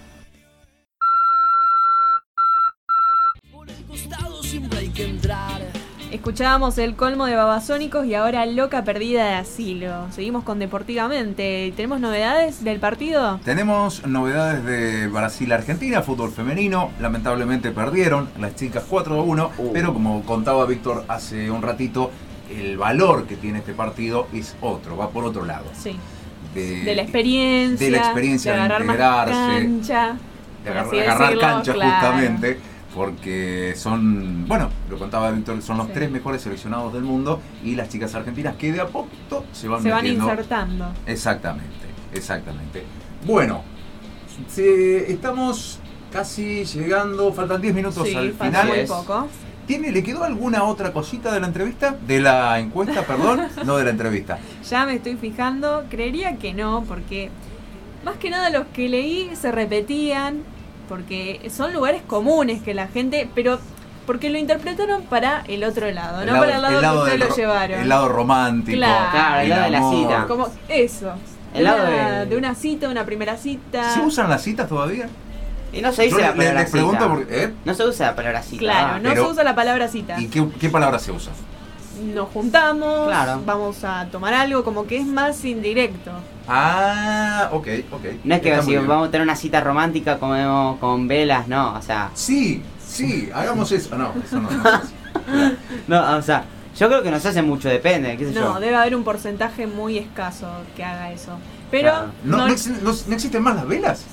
Escuchábamos 6.12 6.78
el 6.78 6.94
colmo 6.94 7.26
de 7.26 7.34
babasónicos 7.34 8.06
y 8.06 8.14
ahora 8.14 8.46
loca 8.46 8.84
perdida 8.84 9.24
de 9.24 9.34
asilo. 9.34 10.06
Seguimos 10.12 10.44
con 10.44 10.60
Deportivamente. 10.60 11.72
¿Tenemos 11.76 12.00
novedades 12.00 12.62
del 12.62 12.78
partido? 12.78 13.40
Tenemos 13.44 14.06
novedades 14.06 14.64
de 14.64 15.08
Brasil-Argentina, 15.08 16.02
fútbol 16.02 16.30
femenino. 16.30 16.90
Lamentablemente 17.00 17.72
perdieron 17.72 18.28
las 18.40 18.54
chicas 18.54 18.84
4 18.88 19.20
a 19.20 19.22
1, 19.22 19.50
uh. 19.58 19.72
pero 19.72 19.92
como 19.92 20.22
contaba 20.22 20.64
Víctor 20.64 21.04
hace 21.08 21.50
un 21.50 21.60
ratito, 21.60 22.10
el 22.50 22.76
valor 22.76 23.26
que 23.26 23.36
tiene 23.36 23.58
este 23.58 23.72
partido 23.72 24.28
es 24.32 24.56
otro, 24.60 24.96
va 24.96 25.10
por 25.10 25.24
otro 25.24 25.44
lado. 25.44 25.66
Sí. 25.78 25.96
De, 26.54 26.94
la 26.94 27.02
experiencia. 27.02 27.86
De 27.86 27.90
la 27.90 27.98
experiencia 27.98 28.52
de, 28.52 28.58
agarrar 28.60 28.80
integrarse. 28.82 29.32
cancha, 29.32 30.16
de 30.64 30.70
agarrar, 30.70 31.38
cancha 31.38 31.72
justamente. 31.72 32.58
Porque 32.94 33.74
son, 33.76 34.48
bueno, 34.48 34.70
lo 34.88 34.98
contaba 34.98 35.30
Víctor, 35.30 35.60
son 35.60 35.76
los 35.76 35.92
tres 35.92 36.10
mejores 36.10 36.40
seleccionados 36.40 36.94
del 36.94 37.02
mundo 37.02 37.42
y 37.62 37.74
las 37.74 37.90
chicas 37.90 38.14
argentinas 38.14 38.56
que 38.56 38.72
de 38.72 38.80
a 38.80 38.86
poco 38.86 39.44
se 39.52 39.68
van 39.68 39.82
Se 39.82 39.90
van 39.90 40.06
insertando. 40.06 40.86
Exactamente, 41.06 41.86
exactamente. 42.14 42.84
Bueno, 43.26 43.62
estamos 44.56 45.78
casi 46.10 46.64
llegando, 46.64 47.32
faltan 47.34 47.60
10 47.60 47.74
minutos 47.74 48.08
al 48.14 48.32
final. 48.32 48.68
Muy 48.68 48.86
poco. 48.86 49.28
¿Tiene, 49.66 49.90
¿Le 49.90 50.02
quedó 50.02 50.22
alguna 50.22 50.64
otra 50.64 50.92
cosita 50.92 51.32
de 51.32 51.40
la 51.40 51.48
entrevista? 51.48 51.96
De 52.06 52.20
la 52.20 52.58
encuesta, 52.60 53.02
perdón, 53.02 53.48
no 53.64 53.76
de 53.76 53.84
la 53.84 53.90
entrevista. 53.90 54.38
Ya 54.68 54.86
me 54.86 54.94
estoy 54.94 55.16
fijando, 55.16 55.84
creería 55.90 56.36
que 56.36 56.54
no, 56.54 56.84
porque 56.86 57.30
más 58.04 58.16
que 58.16 58.30
nada 58.30 58.50
los 58.50 58.66
que 58.68 58.88
leí 58.88 59.34
se 59.34 59.50
repetían, 59.50 60.42
porque 60.88 61.50
son 61.50 61.72
lugares 61.72 62.02
comunes 62.06 62.62
que 62.62 62.74
la 62.74 62.86
gente, 62.86 63.28
pero 63.34 63.58
porque 64.06 64.30
lo 64.30 64.38
interpretaron 64.38 65.02
para 65.02 65.42
el 65.48 65.64
otro 65.64 65.90
lado, 65.90 66.24
no 66.24 66.38
para 66.38 66.56
el 66.56 66.62
lado, 66.62 66.80
que 66.80 67.14
ustedes 67.14 67.18
lo 67.18 67.36
llevaron. 67.36 67.80
El 67.80 67.88
lado 67.88 68.08
romántico. 68.08 68.78
Claro, 68.78 69.40
el, 69.40 69.48
lado 69.48 69.64
de 69.64 69.70
la 69.70 69.90
cita. 69.90 70.26
Como 70.28 70.48
eso. 70.68 71.12
El 71.52 71.64
lado 71.64 71.84
de... 71.86 72.26
de 72.26 72.36
una 72.36 72.54
cita, 72.54 72.88
una 72.88 73.04
primera 73.04 73.36
cita. 73.36 73.92
¿Se 73.92 74.00
usan 74.00 74.30
las 74.30 74.42
citas 74.42 74.68
todavía? 74.68 75.08
Y 75.76 75.82
no 75.82 75.92
se 75.92 76.04
dice 76.04 76.20
la 76.20 76.34
palabra 76.34 76.66
cita. 76.66 77.16
¿eh? 77.28 77.52
No 77.64 77.74
se 77.74 77.86
usa 77.86 78.06
la 78.06 78.16
palabra 78.16 78.42
cita. 78.42 78.58
Claro, 78.58 79.02
no 79.02 79.14
se 79.14 79.20
usa 79.20 79.44
la 79.44 79.54
palabra 79.54 79.88
cita. 79.88 80.20
¿Y 80.20 80.28
qué, 80.28 80.70
palabra 80.70 80.98
se 80.98 81.12
usa? 81.12 81.32
Nos 82.14 82.28
juntamos, 82.28 83.10
vamos 83.44 83.84
a 83.84 84.06
tomar 84.10 84.34
algo, 84.34 84.64
como 84.64 84.86
que 84.86 84.98
es 84.98 85.06
más 85.06 85.44
indirecto. 85.44 86.10
Ah, 86.48 87.48
ok, 87.52 87.68
ok. 87.90 88.04
No 88.24 88.34
es 88.34 88.40
que 88.40 88.62
si 88.62 88.76
vamos 88.76 89.08
a 89.08 89.10
tener 89.10 89.24
una 89.24 89.36
cita 89.36 89.60
romántica 89.60 90.18
comemos 90.18 90.78
con 90.78 91.08
velas, 91.08 91.48
no, 91.48 91.74
o 91.74 91.82
sea. 91.82 92.10
Sí, 92.14 92.62
sí, 92.86 93.30
hagamos 93.34 93.72
eso. 93.72 93.96
No, 93.96 94.12
eso 94.24 94.40
no. 94.40 94.48
no, 95.88 96.16
o 96.18 96.22
sea, 96.22 96.44
yo 96.78 96.88
creo 96.88 97.02
que 97.02 97.10
nos 97.10 97.24
hace 97.24 97.42
mucho, 97.42 97.68
depende, 97.68 98.16
qué 98.16 98.32
sé 98.32 98.38
no, 98.38 98.60
debe 98.60 98.76
haber 98.76 98.94
un 98.94 99.02
porcentaje 99.02 99.66
muy 99.66 99.98
escaso 99.98 100.48
que 100.76 100.84
haga 100.84 101.12
eso. 101.12 101.38
Pero. 101.70 101.92
no, 102.24 102.46
no 102.46 102.52
existen 102.52 103.42
más 103.42 103.56
las 103.56 103.66
velas? 103.66 104.04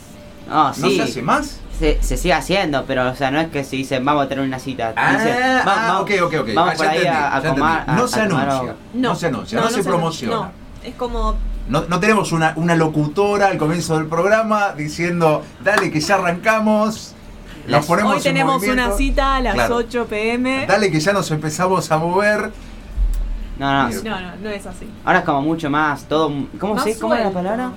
No, 0.47 0.67
¿No 0.67 0.73
se 0.73 1.01
hace 1.01 1.21
más? 1.21 1.59
Se, 1.79 2.01
se, 2.01 2.17
sigue 2.17 2.33
haciendo, 2.33 2.85
pero 2.85 3.09
o 3.09 3.15
sea, 3.15 3.31
no 3.31 3.39
es 3.39 3.49
que 3.49 3.63
se 3.63 3.75
dicen 3.75 4.05
vamos 4.05 4.25
a 4.25 4.29
tener 4.29 4.45
una 4.45 4.59
cita. 4.59 4.93
Ah, 4.95 5.17
ah 5.17 5.63
vamos, 5.65 6.01
ok, 6.03 6.11
ok, 6.23 6.33
ok. 6.41 6.49
Vamos 6.53 6.75
por 6.75 6.87
ahí 6.87 7.05
a, 7.05 7.41
comer. 7.41 7.87
No, 7.87 8.07
se 8.07 8.21
anuncia, 8.21 8.75
no, 8.93 9.15
se 9.15 9.27
anuncia, 9.27 9.59
no, 9.59 9.69
se, 9.69 9.83
promociona. 9.83 10.51
es 10.83 10.93
como 10.95 11.35
no, 11.67 11.85
no, 11.87 11.99
tenemos 11.99 12.31
una, 12.31 12.53
una, 12.57 12.75
locutora 12.75 13.47
al 13.47 13.57
comienzo 13.57 13.95
del 13.97 14.07
programa 14.07 14.73
diciendo, 14.73 15.43
dale 15.63 15.91
que 15.91 16.01
ya 16.01 16.15
arrancamos. 16.15 17.15
Nos 17.67 17.85
ponemos 17.85 18.15
Hoy 18.15 18.21
tenemos 18.21 18.61
una 18.63 18.91
cita 18.91 19.37
a 19.37 19.41
las 19.41 19.71
8 19.71 20.05
pm. 20.07 20.65
Dale 20.67 20.91
que 20.91 20.99
ya 20.99 21.13
nos 21.13 21.31
empezamos 21.31 21.89
a 21.89 21.97
mover. 21.97 22.51
No, 23.57 23.89
no, 23.89 23.89
no, 23.89 24.21
no, 24.21 24.35
no 24.41 24.49
es 24.49 24.65
así. 24.65 24.89
Ahora 25.05 25.19
es 25.19 25.25
como 25.25 25.41
mucho 25.41 25.69
más, 25.69 26.03
todo... 26.03 26.31
¿Cómo, 26.59 26.77
se, 26.79 26.99
¿cómo 26.99 27.13
es 27.13 27.23
la 27.23 27.31
palabra? 27.31 27.71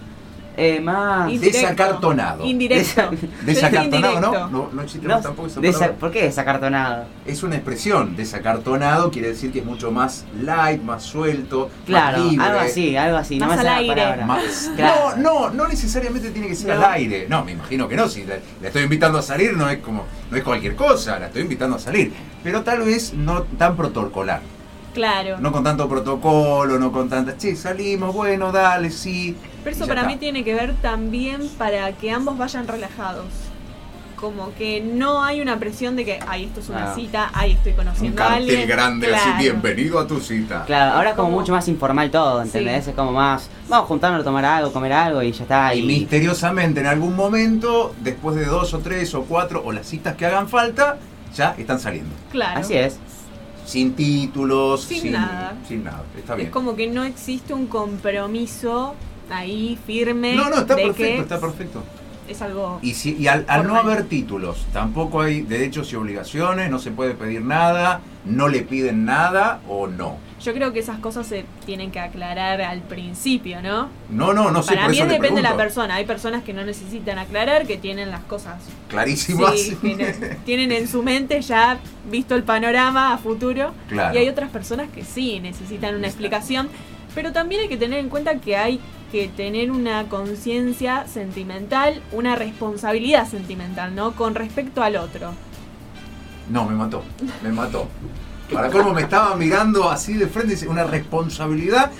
Eh, 0.56 0.80
más 0.80 1.38
desacartonado. 1.38 2.44
Indirecto. 2.46 3.10
desacartonado, 3.44 4.20
¿no? 4.20 4.48
No, 4.48 4.70
no 4.72 4.82
existe 4.82 5.06
no, 5.06 5.20
tampoco 5.20 5.48
esa 5.62 5.92
¿Por 5.92 6.10
qué 6.10 6.22
desacartonado? 6.22 7.04
Es 7.26 7.42
una 7.42 7.56
expresión. 7.56 8.16
Desacartonado 8.16 9.10
quiere 9.10 9.28
decir 9.28 9.52
que 9.52 9.58
es 9.58 9.64
mucho 9.66 9.90
más 9.90 10.24
light, 10.40 10.82
más 10.82 11.02
suelto, 11.02 11.70
claro, 11.84 12.18
más 12.18 12.30
libre. 12.30 12.46
algo 12.46 12.60
así, 12.60 12.96
algo 12.96 13.18
así. 13.18 13.38
Más 13.38 13.48
no 13.50 13.60
al 13.60 13.68
aire. 13.68 14.16
No, 14.78 15.16
no, 15.16 15.50
no 15.50 15.68
necesariamente 15.68 16.30
tiene 16.30 16.48
que 16.48 16.56
ser 16.56 16.72
al 16.72 16.84
aire. 16.84 17.26
No, 17.28 17.44
me 17.44 17.52
imagino 17.52 17.86
que 17.86 17.96
no. 17.96 18.08
Si 18.08 18.24
la, 18.24 18.36
estoy 18.62 18.84
invitando 18.84 19.18
a 19.18 19.22
salir, 19.22 19.54
no 19.54 19.68
es 19.68 19.78
como, 19.78 20.06
no 20.30 20.36
es 20.36 20.42
cualquier 20.42 20.74
cosa. 20.74 21.18
La 21.18 21.26
estoy 21.26 21.42
invitando 21.42 21.76
a 21.76 21.78
salir. 21.78 22.12
Pero 22.42 22.62
tal 22.62 22.80
vez 22.80 23.12
no 23.12 23.42
tan 23.42 23.76
protocolar. 23.76 24.40
Claro. 24.96 25.36
No 25.38 25.52
con 25.52 25.62
tanto 25.62 25.88
protocolo, 25.88 26.78
no 26.78 26.90
con 26.90 27.08
tanta, 27.08 27.36
che, 27.36 27.54
salimos, 27.54 28.14
bueno, 28.14 28.50
dale, 28.50 28.90
sí. 28.90 29.36
Pero 29.62 29.76
eso 29.76 29.86
para 29.86 30.00
está. 30.00 30.10
mí 30.12 30.16
tiene 30.18 30.42
que 30.42 30.54
ver 30.54 30.74
también 30.82 31.48
para 31.58 31.92
que 31.92 32.10
ambos 32.10 32.36
vayan 32.38 32.66
relajados. 32.66 33.26
Como 34.16 34.54
que 34.54 34.80
no 34.80 35.22
hay 35.22 35.42
una 35.42 35.58
presión 35.58 35.94
de 35.94 36.06
que, 36.06 36.18
ay, 36.26 36.44
esto 36.44 36.60
es 36.60 36.70
una 36.70 36.92
Ah. 36.92 36.94
cita, 36.94 37.30
ay, 37.34 37.52
estoy 37.52 37.72
Un 37.72 37.78
conociendo 37.78 38.22
a 38.22 38.28
cartel 38.28 38.48
alguien. 38.48 38.66
grande 38.68 39.14
así, 39.14 39.28
bienvenido 39.38 39.98
a 39.98 40.06
tu 40.06 40.18
cita. 40.20 40.64
Claro, 40.64 40.94
ahora 40.96 41.10
es 41.10 41.16
como 41.16 41.28
Como- 41.28 41.40
mucho 41.40 41.52
más 41.52 41.68
informal 41.68 42.10
todo, 42.10 42.40
¿entendés? 42.40 42.84
Sí. 42.84 42.90
Es 42.90 42.96
como 42.96 43.12
más, 43.12 43.50
vamos 43.68 43.84
a 43.84 43.88
juntarnos 43.88 44.22
a 44.22 44.24
tomar 44.24 44.46
algo, 44.46 44.72
comer 44.72 44.94
algo 44.94 45.22
y 45.22 45.32
ya 45.32 45.42
está. 45.42 45.74
Y 45.74 45.80
Y, 45.80 45.86
misteriosamente 45.86 46.80
en 46.80 46.86
algún 46.86 47.14
momento, 47.14 47.94
después 48.02 48.36
de 48.36 48.46
dos 48.46 48.72
o 48.72 48.78
tres 48.78 49.14
o 49.14 49.24
cuatro 49.24 49.62
o 49.62 49.70
las 49.72 49.86
citas 49.86 50.16
que 50.16 50.24
hagan 50.24 50.48
falta, 50.48 50.96
ya 51.34 51.54
están 51.58 51.78
saliendo. 51.78 52.14
Claro. 52.32 52.60
así 52.60 52.72
es. 52.74 52.98
Sin 53.66 53.94
títulos, 53.94 54.84
Sin 54.84 55.12
nada. 55.12 55.56
Sin 55.66 55.84
nada, 55.84 56.04
está 56.16 56.34
bien. 56.36 56.46
Es 56.46 56.52
como 56.52 56.76
que 56.76 56.86
no 56.86 57.04
existe 57.04 57.52
un 57.52 57.66
compromiso 57.66 58.94
ahí 59.28 59.76
firme 59.86 60.34
No, 60.36 60.48
no, 60.48 60.58
está 60.58 60.76
de 60.76 60.84
perfecto, 60.84 60.96
que 61.16 61.18
está 61.18 61.40
perfecto. 61.40 61.82
es 62.28 62.40
algo... 62.42 62.78
Y, 62.80 62.94
si, 62.94 63.16
y 63.16 63.26
al, 63.26 63.44
al 63.48 63.66
no 63.66 63.76
haber 63.76 64.04
títulos, 64.04 64.64
tampoco 64.72 65.20
hay 65.20 65.42
derechos 65.42 65.92
y 65.92 65.96
obligaciones, 65.96 66.70
no 66.70 66.78
se 66.78 66.92
puede 66.92 67.14
pedir 67.14 67.42
nada, 67.42 68.00
no 68.24 68.48
le 68.48 68.62
piden 68.62 69.04
nada 69.04 69.60
o 69.68 69.88
no. 69.88 70.16
Yo 70.46 70.54
creo 70.54 70.72
que 70.72 70.78
esas 70.78 71.00
cosas 71.00 71.26
se 71.26 71.44
tienen 71.64 71.90
que 71.90 71.98
aclarar 71.98 72.62
al 72.62 72.80
principio, 72.80 73.60
¿no? 73.62 73.88
No, 74.10 74.32
no, 74.32 74.52
no 74.52 74.62
sé, 74.62 74.76
Para 74.76 74.82
por 74.82 74.90
mí 74.92 74.98
eso 75.00 75.08
depende 75.08 75.42
de 75.42 75.42
la 75.42 75.56
persona. 75.56 75.96
Hay 75.96 76.06
personas 76.06 76.44
que 76.44 76.52
no 76.52 76.64
necesitan 76.64 77.18
aclarar, 77.18 77.66
que 77.66 77.76
tienen 77.78 78.12
las 78.12 78.22
cosas 78.22 78.62
Clarísimas. 78.88 79.58
Sí, 79.58 79.74
tienen, 79.74 80.38
tienen 80.44 80.70
en 80.70 80.86
su 80.86 81.02
mente 81.02 81.42
ya 81.42 81.80
visto 82.08 82.36
el 82.36 82.44
panorama 82.44 83.12
a 83.12 83.18
futuro. 83.18 83.72
Claro. 83.88 84.14
Y 84.14 84.18
hay 84.18 84.28
otras 84.28 84.48
personas 84.50 84.88
que 84.88 85.02
sí 85.02 85.40
necesitan 85.40 85.96
una 85.96 86.06
explicación. 86.06 86.68
Pero 87.12 87.32
también 87.32 87.62
hay 87.62 87.68
que 87.68 87.76
tener 87.76 87.98
en 87.98 88.08
cuenta 88.08 88.36
que 88.36 88.56
hay 88.56 88.78
que 89.10 89.26
tener 89.26 89.72
una 89.72 90.04
conciencia 90.04 91.08
sentimental, 91.08 92.00
una 92.12 92.36
responsabilidad 92.36 93.28
sentimental, 93.28 93.96
¿no? 93.96 94.12
Con 94.12 94.36
respecto 94.36 94.80
al 94.80 94.94
otro. 94.94 95.32
No, 96.48 96.66
me 96.66 96.76
mató, 96.76 97.02
me 97.42 97.50
mató. 97.50 97.88
Para 98.52 98.70
colmo 98.70 98.92
me 98.94 99.02
estaba 99.02 99.34
mirando 99.36 99.90
así 99.90 100.14
de 100.14 100.26
frente, 100.28 100.52
dice, 100.52 100.68
una 100.68 100.84
responsabilidad 100.84 101.90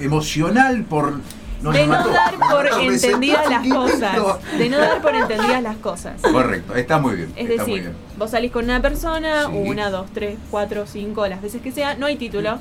emocional 0.00 0.82
por... 0.84 1.20
No, 1.62 1.72
de 1.72 1.86
no 1.86 1.88
mató, 1.94 2.10
dar 2.12 2.34
por 2.38 2.66
entendidas 2.82 3.48
las 3.48 3.66
cosas. 3.66 4.16
De 4.58 4.68
no 4.68 4.78
dar 4.78 5.00
por 5.00 5.14
entendidas 5.14 5.62
las 5.62 5.76
cosas. 5.76 6.20
Correcto, 6.20 6.74
está 6.74 6.98
muy 6.98 7.16
bien. 7.16 7.32
Es 7.34 7.48
está 7.50 7.62
muy 7.64 7.72
decir, 7.72 7.90
bien. 7.90 7.96
vos 8.18 8.30
salís 8.30 8.52
con 8.52 8.64
una 8.64 8.82
persona, 8.82 9.46
Sí. 9.46 9.52
una, 9.54 9.90
dos, 9.90 10.06
tres, 10.12 10.38
cuatro, 10.50 10.84
cinco, 10.86 11.26
las 11.26 11.40
veces 11.40 11.62
que 11.62 11.72
sea, 11.72 11.94
no 11.96 12.06
hay 12.06 12.16
título, 12.16 12.58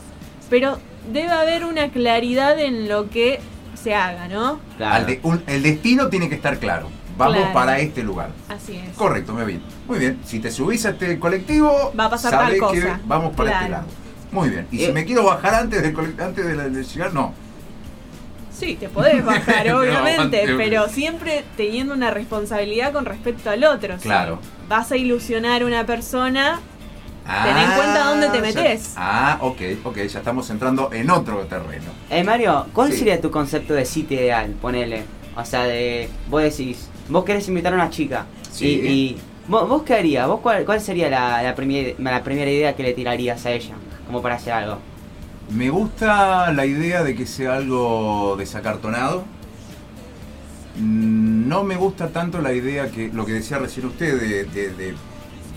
pero 0.49 0.79
debe 1.11 1.29
haber 1.29 1.65
una 1.65 1.89
claridad 1.89 2.57
en 2.59 2.87
lo 2.87 3.09
que 3.09 3.41
se 3.81 3.93
haga, 3.93 4.27
¿no? 4.29 4.59
Claro. 4.77 4.95
Al 4.95 5.05
de- 5.05 5.19
un- 5.23 5.43
el 5.47 5.61
destino 5.61 6.07
tiene 6.07 6.29
que 6.29 6.35
estar 6.35 6.57
claro. 6.57 6.87
Vamos 7.17 7.37
Claro. 7.37 7.53
para 7.53 7.79
este 7.79 8.03
lugar. 8.03 8.29
Así 8.49 8.75
es. 8.75 8.95
Correcto, 8.97 9.33
muy 9.33 9.45
bien. 9.45 9.61
Muy 9.87 9.99
bien. 9.99 10.19
Si 10.25 10.39
te 10.39 10.51
subís 10.51 10.85
a 10.85 10.89
este 10.89 11.17
colectivo, 11.19 11.93
Va 11.97 12.05
a 12.05 12.09
pasar 12.09 12.31
sabés 12.31 12.59
tal 12.59 12.71
que 12.71 12.81
cosa. 12.81 12.99
vamos 13.05 13.33
para 13.35 13.51
este 13.59 13.69
lado. 13.69 13.85
Muy 14.31 14.49
bien. 14.49 14.67
Y 14.71 14.79
si 14.79 14.85
Eh. 14.85 14.91
me 14.91 15.05
quiero 15.05 15.23
bajar 15.23 15.55
antes 15.55 15.81
del 15.81 15.95
colect- 15.95 16.21
antes 16.21 16.45
de, 16.45 16.55
la- 16.55 16.67
de 16.67 16.83
llegar, 16.83 17.13
no. 17.13 17.33
Sí, 18.51 18.75
te 18.79 18.87
podés 18.89 19.23
bajar, 19.25 19.69
obviamente, 19.73 20.45
pero 20.57 20.87
siempre 20.87 21.43
teniendo 21.57 21.93
una 21.93 22.11
responsabilidad 22.11 22.93
con 22.93 23.05
respecto 23.05 23.49
al 23.49 23.63
otro. 23.63 23.95
Si 23.97 24.03
Claro. 24.03 24.39
vas 24.69 24.91
a 24.91 24.97
ilusionar 24.97 25.61
a 25.61 25.65
una 25.65 25.85
persona, 25.85 26.59
Ten 27.43 27.57
en 27.57 27.71
cuenta 27.71 28.03
dónde 28.11 28.29
te 28.29 28.39
metés. 28.39 28.93
Ah, 28.97 29.39
ok, 29.41 29.59
ok, 29.83 29.97
ya 29.97 30.19
estamos 30.19 30.47
entrando 30.51 30.91
en 30.93 31.09
otro 31.09 31.39
terreno. 31.47 31.85
Eh, 32.11 32.23
Mario, 32.23 32.67
¿cuál 32.71 32.91
Sí. 32.91 32.99
sería 32.99 33.19
tu 33.19 33.31
concepto 33.31 33.73
de 33.73 33.83
cita 33.85 34.13
ideal? 34.13 34.51
Ponele. 34.61 35.05
O 35.35 35.43
sea, 35.43 35.63
de. 35.63 36.07
Vos 36.29 36.43
decís, 36.43 36.87
vos 37.09 37.23
querés 37.23 37.47
invitar 37.47 37.73
a 37.73 37.75
una 37.75 37.89
chica. 37.89 38.25
Sí. 38.51 38.65
Y, 38.67 38.87
y 38.87 39.17
¿vos, 39.47 39.67
vos 39.67 39.83
qué 39.83 39.95
harías? 39.95 40.27
¿Vos 40.27 40.39
cuál, 40.41 40.65
cuál 40.65 40.79
sería 40.81 41.09
la, 41.09 41.41
la, 41.43 41.55
primer- 41.55 41.95
la 41.99 42.23
primera 42.23 42.49
idea 42.51 42.75
que 42.75 42.83
le 42.83 42.93
tirarías 42.93 43.45
a 43.45 43.51
ella? 43.51 43.75
Como 44.07 44.21
para 44.21 44.35
hacer 44.35 44.53
algo. 44.53 44.77
Me 45.51 45.69
gusta 45.69 46.51
la 46.51 46.65
idea 46.65 47.03
de 47.03 47.15
que 47.15 47.25
sea 47.25 47.55
algo 47.55 48.35
desacartonado. 48.37 49.23
Mm, 50.77 51.47
No 51.47 51.63
me 51.63 51.75
gusta 51.75 52.09
tanto 52.09 52.41
la 52.41 52.53
idea 52.53 52.89
que, 52.89 53.09
lo 53.13 53.25
que 53.25 53.33
decía 53.33 53.57
recién 53.59 53.85
usted, 53.85 54.19
de, 54.19 54.43
de- 54.45 54.73
de- 54.73 54.95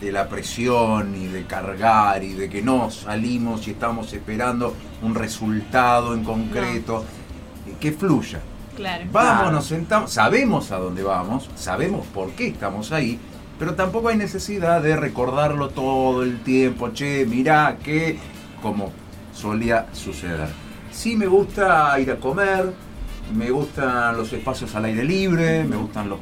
de 0.01 0.13
la 0.13 0.29
presión 0.29 1.17
y 1.17 1.27
de 1.27 1.43
cargar 1.45 2.23
y 2.23 2.35
de 2.35 2.49
que 2.49 2.63
no 2.63 2.89
salimos 2.89 3.67
y 3.67 3.73
estamos 3.73 4.13
esperando 4.13 4.73
un 5.03 5.13
resultado 5.17 6.15
en 6.15 6.23
concreto. 6.23 7.05
Que 7.81 7.91
fluya. 7.91 8.41
Claro. 8.79 9.05
Vamos, 9.13 9.53
nos 9.53 9.67
sentamos, 9.67 10.13
sabemos 10.13 10.71
a 10.71 10.79
dónde 10.79 11.03
vamos, 11.03 11.51
sabemos 11.57 12.07
por 12.07 12.31
qué 12.31 12.47
estamos 12.49 12.93
ahí, 12.93 13.19
pero 13.59 13.75
tampoco 13.75 14.09
hay 14.09 14.17
necesidad 14.17 14.81
de 14.81 14.97
recordarlo 14.97 15.71
todo 15.71 16.23
el 16.23 16.41
tiempo, 16.43 16.91
che, 16.93 17.27
mirá 17.27 17.77
que, 17.83 18.19
como 18.63 18.93
solía 19.35 19.87
suceder. 19.93 20.49
Sí 20.93 21.17
me 21.17 21.27
gusta 21.27 21.99
ir 21.99 22.13
a 22.13 22.17
comer, 22.17 22.73
me 23.35 23.51
gustan 23.51 24.17
los 24.17 24.33
espacios 24.33 24.75
al 24.75 24.85
aire 24.87 25.05
libre, 25.05 25.65
me 25.65 25.77
gustan 25.77 26.09
los, 26.09 26.21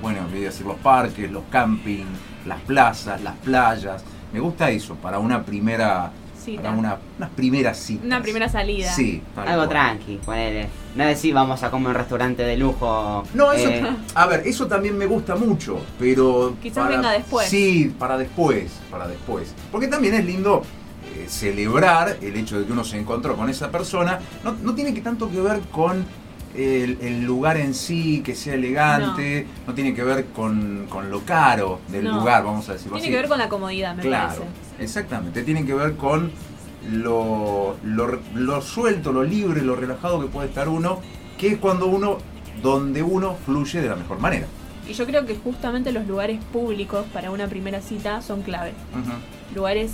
bueno, 0.00 0.20
voy 0.30 0.42
a 0.42 0.46
decir 0.46 0.66
los 0.66 0.76
parques, 0.76 1.30
los 1.30 1.44
campings, 1.50 2.06
las 2.46 2.60
plazas, 2.60 3.22
las 3.22 3.36
playas, 3.36 4.04
me 4.32 4.40
gusta 4.40 4.68
eso 4.68 4.94
para 4.96 5.18
una 5.18 5.42
primera, 5.42 6.10
Cita. 6.44 6.62
para 6.62 6.74
una, 6.76 6.98
unas 7.18 7.30
primeras 7.30 7.78
citas. 7.78 8.04
Una 8.04 8.20
primera 8.22 8.48
salida. 8.48 8.92
Sí, 8.92 9.22
tal 9.34 9.48
Algo 9.48 9.58
cual. 9.66 9.68
tranqui, 9.70 10.16
ponele. 10.24 10.68
No 10.94 11.04
decir 11.04 11.32
vamos 11.34 11.62
a 11.62 11.70
comer 11.70 11.88
un 11.88 11.94
restaurante 11.94 12.42
de 12.42 12.56
lujo. 12.56 13.24
No, 13.34 13.52
eso, 13.52 13.68
eh, 13.68 13.84
a 14.14 14.26
ver, 14.26 14.42
eso 14.46 14.66
también 14.66 14.96
me 14.96 15.06
gusta 15.06 15.34
mucho, 15.36 15.80
pero... 15.98 16.54
Quizás 16.62 16.88
venga 16.88 17.10
después. 17.12 17.48
Sí, 17.48 17.92
para 17.98 18.16
después, 18.18 18.70
para 18.90 19.08
después. 19.08 19.54
Porque 19.72 19.88
también 19.88 20.14
es 20.14 20.24
lindo 20.24 20.62
eh, 21.16 21.26
celebrar 21.28 22.18
el 22.20 22.36
hecho 22.36 22.58
de 22.60 22.66
que 22.66 22.72
uno 22.72 22.84
se 22.84 22.98
encontró 22.98 23.36
con 23.36 23.48
esa 23.48 23.70
persona. 23.70 24.20
No, 24.44 24.52
no 24.62 24.74
tiene 24.74 24.94
que 24.94 25.00
tanto 25.00 25.30
que 25.30 25.40
ver 25.40 25.60
con 25.72 26.04
el, 26.54 26.98
el 27.00 27.24
lugar 27.24 27.56
en 27.56 27.74
sí, 27.74 28.20
que 28.24 28.36
sea 28.36 28.54
elegante, 28.54 29.44
no, 29.66 29.74
tiene 29.74 29.92
que 29.92 30.04
ver 30.04 30.26
con, 30.26 30.86
con 30.88 31.10
lo 31.10 31.22
caro 31.22 31.80
del 31.88 32.04
No. 32.04 32.20
lugar, 32.20 32.44
vamos 32.44 32.68
a 32.68 32.74
decirlo 32.74 32.92
Tiene 32.92 33.06
así. 33.08 33.10
que 33.12 33.16
ver 33.20 33.28
con 33.28 33.38
la 33.40 33.48
comodidad, 33.48 33.96
me 33.96 34.02
Claro, 34.02 34.28
parece. 34.28 34.44
Exactamente. 34.78 35.42
Tiene 35.42 35.64
que 35.64 35.74
ver 35.74 35.96
con 35.96 36.30
lo, 36.90 37.76
lo, 37.84 38.20
lo 38.34 38.60
suelto, 38.60 39.12
lo 39.12 39.24
libre, 39.24 39.62
lo 39.62 39.76
relajado 39.76 40.20
que 40.20 40.26
puede 40.26 40.48
estar 40.48 40.68
uno, 40.68 41.00
que 41.38 41.48
es 41.48 41.58
cuando 41.58 41.86
uno, 41.86 42.18
donde 42.62 43.02
uno 43.02 43.36
fluye 43.44 43.80
de 43.80 43.88
la 43.88 43.96
mejor 43.96 44.18
manera. 44.18 44.46
Y 44.88 44.92
yo 44.92 45.06
creo 45.06 45.24
que 45.24 45.36
justamente 45.36 45.92
los 45.92 46.06
lugares 46.06 46.40
públicos 46.52 47.06
para 47.12 47.30
una 47.30 47.46
primera 47.48 47.80
cita 47.80 48.20
son 48.20 48.42
clave. 48.42 48.72
Lugares, 49.54 49.92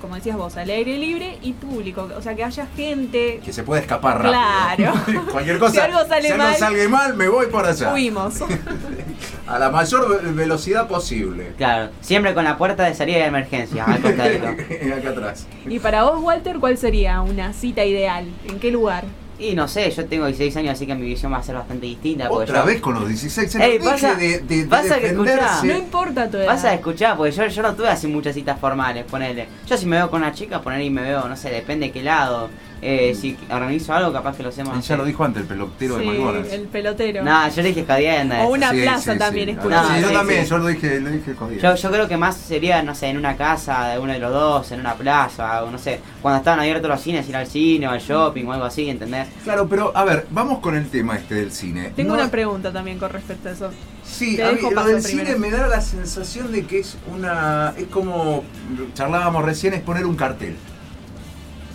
como 0.00 0.14
decías 0.14 0.36
vos, 0.36 0.56
al 0.56 0.70
aire 0.70 0.96
libre 0.98 1.38
y 1.42 1.52
público. 1.52 2.08
O 2.16 2.22
sea, 2.22 2.34
que 2.34 2.42
haya 2.44 2.66
gente. 2.74 3.40
Que 3.44 3.52
se 3.52 3.62
puede 3.62 3.82
escapar 3.82 4.22
rápido. 4.22 4.92
Claro. 4.92 5.26
Cualquier 5.32 5.58
cosa. 5.58 5.72
Si 5.72 5.78
algo 5.80 5.98
sale 6.08 6.22
si 6.28 6.32
algo 6.32 6.44
mal- 6.44 6.56
salga 6.56 6.88
mal, 6.88 7.14
me 7.14 7.28
voy 7.28 7.46
por 7.46 7.66
allá. 7.66 7.92
Huimos. 7.92 8.34
A 9.46 9.58
la 9.58 9.70
mayor 9.70 10.08
ve- 10.24 10.32
velocidad 10.32 10.88
posible. 10.88 11.52
Claro, 11.58 11.90
siempre 12.00 12.32
con 12.32 12.44
la 12.44 12.56
puerta 12.56 12.84
de 12.84 12.94
salida 12.94 13.18
de 13.18 13.26
emergencia, 13.26 13.84
al 13.84 14.00
costadito. 14.00 14.46
Acá 14.98 15.10
atrás. 15.10 15.46
y 15.66 15.78
para 15.78 16.04
vos, 16.04 16.22
Walter, 16.22 16.58
¿cuál 16.60 16.78
sería 16.78 17.20
una 17.20 17.52
cita 17.52 17.84
ideal? 17.84 18.26
¿En 18.48 18.58
qué 18.58 18.70
lugar? 18.70 19.04
Y 19.38 19.54
no 19.54 19.66
sé, 19.66 19.90
yo 19.90 20.04
tengo 20.06 20.26
16 20.26 20.56
años, 20.58 20.72
así 20.74 20.86
que 20.86 20.94
mi 20.94 21.06
visión 21.06 21.32
va 21.32 21.38
a 21.38 21.42
ser 21.42 21.56
bastante 21.56 21.86
distinta. 21.86 22.28
porque 22.28 22.50
Otra 22.52 22.60
yo- 22.60 22.66
vez 22.66 22.80
con 22.80 22.94
los 22.94 23.08
16 23.08 23.56
años. 23.56 23.68
Ey, 23.68 23.78
pasa- 23.80 24.14
de, 24.14 24.38
de- 24.40 24.62
de 24.62 24.66
pasa 24.68 24.98
que 25.00 25.06
escuchá. 25.08 25.60
No 25.64 25.76
importa 25.76 26.30
tu 26.30 26.36
edad. 26.36 26.46
Vas 26.46 26.64
a 26.64 26.74
escuchar, 26.74 27.16
porque 27.16 27.32
yo, 27.32 27.46
yo 27.46 27.62
no 27.62 27.74
tuve 27.74 27.88
así 27.88 28.06
muchas 28.06 28.34
citas 28.34 28.58
formales, 28.60 29.04
ponele. 29.04 29.48
Yo 29.66 29.76
si 29.76 29.86
me 29.86 29.96
veo 29.96 30.08
con 30.10 30.22
una 30.22 30.32
chica, 30.32 30.60
ponele 30.62 30.84
y 30.84 30.90
me 30.90 31.02
veo, 31.02 31.28
no 31.28 31.36
sé, 31.36 31.50
depende 31.50 31.86
de 31.86 31.92
qué 31.92 32.02
lado. 32.02 32.48
Eh, 32.86 33.14
si 33.18 33.34
organizo 33.50 33.94
algo, 33.94 34.12
capaz 34.12 34.36
que 34.36 34.42
lo 34.42 34.50
hacemos. 34.50 34.76
Él 34.76 34.82
ya 34.82 34.96
lo 34.98 35.06
dijo 35.06 35.24
antes, 35.24 35.40
el 35.40 35.48
pelotero 35.48 35.96
de 35.96 36.04
McDonald's. 36.04 36.52
el 36.52 36.62
pelotero. 36.68 37.24
No, 37.24 37.48
yo 37.48 37.62
le 37.62 37.68
dije 37.72 37.84
jodienda. 37.86 38.42
O 38.44 38.48
una 38.52 38.70
Sí, 38.72 38.82
plaza 38.82 39.12
sí, 39.14 39.18
también, 39.18 39.46
sí. 39.48 39.52
escuché. 39.52 39.74
No, 39.74 39.88
Sí, 39.88 40.00
yo 40.02 40.08
sí, 40.08 40.14
también, 40.14 40.44
sí. 40.44 40.50
yo 40.50 40.58
lo 40.58 40.66
dije, 40.66 41.00
lo 41.00 41.10
dije. 41.10 41.34
Yo, 41.62 41.74
yo 41.76 41.90
creo 41.90 42.08
que 42.08 42.16
más 42.18 42.36
sería, 42.36 42.82
no 42.82 42.94
sé, 42.94 43.06
en 43.06 43.16
una 43.16 43.36
casa 43.38 43.88
de 43.88 43.98
uno 43.98 44.12
de 44.12 44.18
los 44.18 44.30
dos, 44.30 44.70
en 44.72 44.80
una 44.80 44.92
plaza, 44.94 45.64
o 45.64 45.70
no 45.70 45.78
sé, 45.78 46.00
cuando 46.20 46.38
estaban 46.38 46.60
abiertos 46.60 46.90
los 46.90 47.00
cines, 47.00 47.26
ir 47.26 47.36
al 47.36 47.46
cine 47.46 47.88
o 47.88 47.90
al 47.90 48.00
shopping 48.00 48.44
o 48.44 48.52
algo 48.52 48.66
así, 48.66 48.86
¿entendés? 48.90 49.28
Claro, 49.44 49.66
pero 49.66 49.90
a 49.96 50.04
ver, 50.04 50.26
vamos 50.30 50.58
con 50.58 50.76
el 50.76 50.86
tema 50.90 51.16
este 51.16 51.36
del 51.36 51.52
cine. 51.52 51.90
Tengo 51.96 52.14
No- 52.14 52.20
una 52.20 52.30
pregunta 52.30 52.70
también 52.70 52.98
con 52.98 53.10
respecto 53.10 53.48
a 53.48 53.52
eso. 53.52 53.70
Sí, 54.04 54.38
a 54.42 54.52
mí 54.52 54.58
lo 54.60 54.84
del 54.84 55.02
primero. 55.02 55.26
cine 55.30 55.36
me 55.38 55.50
da 55.50 55.66
la 55.68 55.80
sensación 55.80 56.52
de 56.52 56.66
que 56.66 56.80
es 56.80 56.98
una. 57.10 57.72
Es 57.78 57.86
como 57.86 58.44
charlábamos 58.92 59.42
recién, 59.42 59.72
es 59.72 59.80
poner 59.80 60.04
un 60.04 60.16
cartel. 60.16 60.54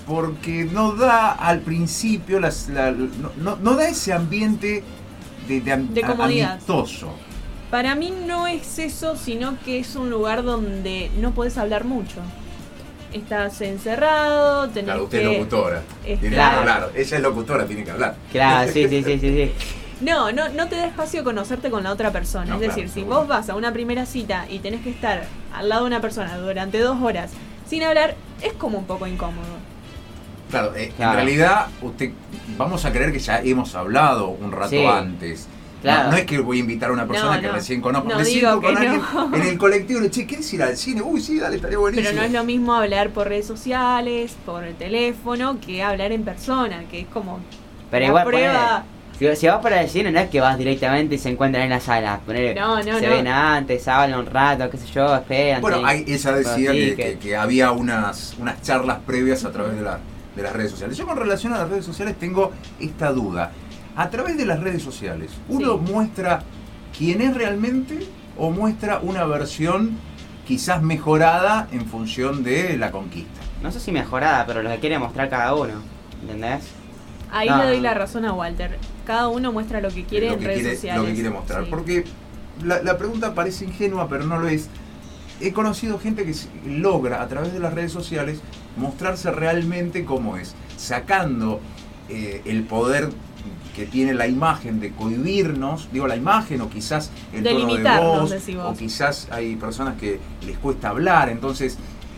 Porque 0.09 0.65
no 0.65 0.93
da 0.93 1.31
al 1.33 1.59
principio, 1.61 2.39
las, 2.39 2.67
la- 2.67 2.91
no, 2.91 3.31
no- 3.37 3.55
no 3.57 3.75
da 3.75 3.87
ese 3.87 4.11
ambiente 4.11 4.83
de, 5.47 5.61
de, 5.61 5.77
De 5.77 6.01
comodidad. 6.01 6.53
amistoso. 6.53 7.11
Para 7.69 7.93
mí 7.93 8.11
no 8.25 8.47
es 8.47 8.79
eso, 8.79 9.15
sino 9.15 9.55
que 9.63 9.77
es 9.79 9.95
un 9.95 10.09
lugar 10.09 10.43
donde 10.43 11.11
no 11.21 11.31
podés 11.31 11.57
hablar 11.59 11.85
mucho. 11.85 12.21
estás 13.13 13.61
encerrado, 13.61 14.67
tenés 14.69 14.85
Claro, 14.85 15.03
usted 15.05 15.19
que... 15.19 15.31
es 15.31 15.37
locutora. 15.39 15.81
es 16.05 16.19
Tiene 16.19 16.21
que 16.21 16.29
claro. 16.35 16.59
hablar. 16.59 16.91
Ella 16.95 17.17
es 17.17 17.23
locutora, 17.23 17.65
tiene 17.65 17.83
que 17.83 17.91
hablar. 17.91 18.15
Claro, 18.31 18.71
sí, 18.71 18.87
sí, 18.87 19.03
sí, 19.03 19.19
sí, 19.19 19.29
sí. 19.29 19.51
No, 20.01 20.31
no, 20.31 20.47
no 20.49 20.67
te 20.69 20.77
da 20.77 20.85
espacio 20.87 21.23
conocerte 21.25 21.69
con 21.69 21.83
la 21.83 21.91
otra 21.91 22.11
persona. 22.11 22.45
No, 22.45 22.55
es 22.55 22.61
decir, 22.61 22.83
claro, 22.85 22.89
si 22.93 22.99
seguro. 23.01 23.17
vos 23.19 23.27
vas 23.27 23.49
a 23.49 23.55
una 23.55 23.73
primera 23.73 24.05
cita 24.05 24.45
y 24.49 24.59
tenés 24.59 24.81
que 24.81 24.89
estar 24.91 25.25
al 25.53 25.67
lado 25.69 25.81
de 25.83 25.87
una 25.87 25.99
persona 26.01 26.37
durante 26.37 26.79
dos 26.79 27.01
horas 27.01 27.31
sin 27.67 27.83
hablar, 27.83 28.15
es 28.41 28.53
como 28.53 28.77
un 28.79 28.85
poco 28.85 29.05
incómodo. 29.07 29.58
Claro, 30.49 30.75
eh, 30.75 30.91
en 30.97 31.13
realidad, 31.13 31.67
usted 31.81 32.11
vamos 32.57 32.83
a 32.85 32.91
creer 32.91 33.11
que 33.11 33.19
ya 33.19 33.39
hemos 33.41 33.75
hablado 33.75 34.29
un 34.29 34.51
rato 34.51 34.69
Sí. 34.69 34.85
antes. 34.85 35.47
Claro. 35.81 36.05
No, 36.05 36.11
no 36.11 36.17
es 36.17 36.25
que 36.25 36.39
voy 36.39 36.57
a 36.57 36.59
invitar 36.59 36.89
a 36.89 36.93
una 36.93 37.07
persona 37.07 37.35
No, 37.35 37.41
que 37.41 37.47
no. 37.47 37.53
recién 37.53 37.79
conozco. 37.79 38.09
No 38.09 38.17
Me 38.17 38.25
siento 38.25 38.61
con 38.61 38.75
alguien 38.75 39.01
no. 39.13 39.33
en 39.35 39.41
el 39.43 39.57
colectivo 39.57 40.01
le 40.01 40.09
che, 40.11 40.25
¿quieres 40.25 40.51
ir 40.53 40.61
al 40.63 40.75
cine? 40.75 41.01
Uy, 41.01 41.21
sí, 41.21 41.39
dale, 41.39 41.55
estaría 41.55 41.77
buenísimo. 41.77 42.09
Pero 42.09 42.19
no 42.21 42.25
es 42.27 42.33
lo 42.33 42.43
mismo 42.43 42.73
hablar 42.73 43.11
por 43.11 43.27
redes 43.29 43.45
sociales, 43.47 44.35
por 44.45 44.65
el 44.65 44.75
teléfono, 44.75 45.57
que 45.65 45.81
hablar 45.81 46.11
en 46.11 46.23
persona, 46.23 46.83
que 46.91 47.01
es 47.01 47.07
como 47.07 47.39
Pero 47.91 48.05
igual 48.07 48.25
prueba. 48.25 48.83
ponele, 49.17 49.35
si, 49.35 49.39
si 49.41 49.47
vas 49.47 49.59
para 49.61 49.81
el 49.81 49.89
cine 49.89 50.11
no 50.11 50.19
es 50.19 50.29
que 50.29 50.41
vas 50.41 50.57
directamente 50.57 51.15
y 51.15 51.17
se 51.17 51.29
encuentran 51.29 51.63
en 51.63 51.69
la 51.69 51.79
sala. 51.79 52.19
Ponele, 52.25 52.55
No, 52.55 52.75
no, 52.83 52.99
se 52.99 53.07
ven 53.07 53.27
antes, 53.27 53.87
hablan 53.87 54.19
un 54.19 54.25
rato, 54.25 54.69
qué 54.69 54.77
sé 54.77 54.87
yo, 54.87 55.15
esperan. 55.15 55.61
Bueno, 55.61 55.85
ahí 55.85 56.03
ella 56.07 56.31
decía 56.33 56.71
que- 56.71 57.17
que 57.21 57.37
había 57.37 57.71
unas, 57.71 58.35
unas 58.37 58.61
charlas 58.61 58.97
previas 59.05 59.45
a 59.45 59.51
través 59.53 59.75
de, 59.77 59.81
la- 59.83 59.99
de 60.39 60.43
las 60.43 60.53
redes 60.53 60.71
sociales. 60.71 60.97
Yo 60.97 61.05
con 61.05 61.17
relación 61.17 61.53
a 61.53 61.57
las 61.59 61.69
redes 61.69 61.85
sociales 61.85 62.17
tengo 62.17 62.51
esta 62.79 63.11
duda. 63.11 63.51
A 63.95 64.09
través 64.09 64.37
de 64.37 64.45
las 64.45 64.59
redes 64.61 64.81
sociales, 64.81 65.31
¿uno 65.49 65.73
Sí. 65.85 65.91
muestra 65.91 66.41
quién 66.97 67.21
es 67.21 67.35
realmente 67.35 67.99
o 68.37 68.49
muestra 68.49 68.99
una 68.99 69.25
versión 69.25 69.97
quizás 70.47 70.81
mejorada 70.81 71.67
en 71.71 71.85
función 71.85 72.43
de 72.43 72.77
la 72.77 72.91
conquista? 72.91 73.41
No 73.61 73.71
sé 73.71 73.79
si 73.81 73.91
mejorada, 73.91 74.45
pero 74.45 74.63
lo 74.63 74.69
que 74.69 74.79
quiere 74.79 74.97
mostrar 74.97 75.29
cada 75.29 75.53
uno. 75.53 75.73
¿Entendés? 76.21 76.63
Ahí 77.31 77.49
No. 77.49 77.57
le 77.57 77.65
doy 77.65 77.79
la 77.81 77.93
razón 77.93 78.23
a 78.25 78.33
Walter. 78.33 78.77
Cada 79.05 79.27
uno 79.27 79.51
muestra 79.51 79.81
lo 79.81 79.89
que 79.89 80.05
quiere 80.05 80.27
lo 80.27 80.33
en 80.33 80.39
que 80.39 80.45
redes 80.47 80.59
quiere, 80.61 80.75
sociales. 80.75 81.01
Lo 81.01 81.07
que 81.07 81.13
quiere 81.13 81.29
mostrar. 81.29 81.63
Sí. 81.65 81.69
Porque 81.69 82.05
la, 82.63 82.81
la 82.81 82.97
pregunta 82.97 83.33
parece 83.35 83.65
ingenua, 83.65 84.07
pero 84.07 84.25
no 84.25 84.39
lo 84.39 84.47
es. 84.47 84.69
He 85.41 85.51
conocido 85.53 85.99
gente 85.99 86.25
que 86.25 86.33
logra 86.65 87.21
a 87.21 87.27
través 87.27 87.53
de 87.53 87.59
las 87.59 87.73
redes 87.73 87.91
sociales 87.91 88.41
mostrarse 88.77 89.31
realmente 89.31 90.05
como 90.05 90.37
es, 90.37 90.55
sacando 90.77 91.59
eh, 92.09 92.41
el 92.45 92.63
poder 92.63 93.09
que 93.75 93.85
tiene 93.85 94.13
la 94.13 94.27
imagen 94.27 94.79
de 94.79 94.91
cohibirnos, 94.91 95.89
digo 95.93 96.07
la 96.07 96.15
imagen 96.15 96.59
o 96.61 96.69
quizás 96.69 97.11
el 97.33 97.43
De 97.43 97.51
tono 97.51 97.75
de 97.75 97.97
voz, 97.97 98.29
decís 98.29 98.55
vos. 98.55 98.65
o 98.65 98.77
quizás 98.77 99.27
hay 99.31 99.55
personas 99.55 99.97
que 99.97 100.19
les 100.45 100.57
cuesta 100.57 100.89
hablar, 100.89 101.29
entonces 101.29 101.77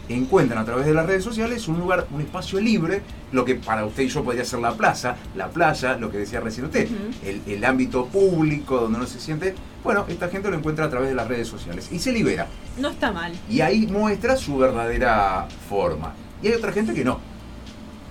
encuentran 0.09 0.61
a 0.61 0.65
través 0.65 0.85
de 0.85 0.93
las 0.93 1.05
redes 1.05 1.23
sociales 1.23 1.67
un 1.67 1.79
lugar, 1.79 2.07
un 2.11 2.21
espacio 2.21 2.59
libre, 2.59 3.01
lo 3.31 3.45
que 3.45 3.55
para 3.55 3.85
usted 3.85 4.03
y 4.03 4.07
yo 4.09 4.23
podría 4.23 4.43
ser 4.43 4.59
la 4.59 4.73
plaza, 4.73 5.15
la 5.35 5.49
playa, 5.49 5.97
lo 5.97 6.09
que 6.09 6.17
decía 6.17 6.39
recién 6.39 6.65
usted, 6.65 6.89
el, 7.23 7.41
el 7.45 7.63
ámbito 7.63 8.07
público 8.07 8.77
donde 8.79 8.97
uno 8.97 9.07
se 9.07 9.19
siente, 9.19 9.55
bueno, 9.83 10.05
esta 10.07 10.29
gente 10.29 10.49
lo 10.49 10.57
encuentra 10.57 10.85
a 10.85 10.89
través 10.89 11.09
de 11.09 11.15
las 11.15 11.27
redes 11.27 11.47
sociales 11.47 11.89
y 11.91 11.99
se 11.99 12.11
libera. 12.11 12.47
No 12.79 12.89
está 12.89 13.11
mal. 13.11 13.33
Y 13.49 13.61
ahí 13.61 13.87
muestra 13.87 14.35
su 14.35 14.57
verdadera 14.57 15.47
forma. 15.69 16.13
Y 16.41 16.47
hay 16.47 16.53
otra 16.53 16.71
gente 16.71 16.93
que 16.93 17.03
no. 17.03 17.19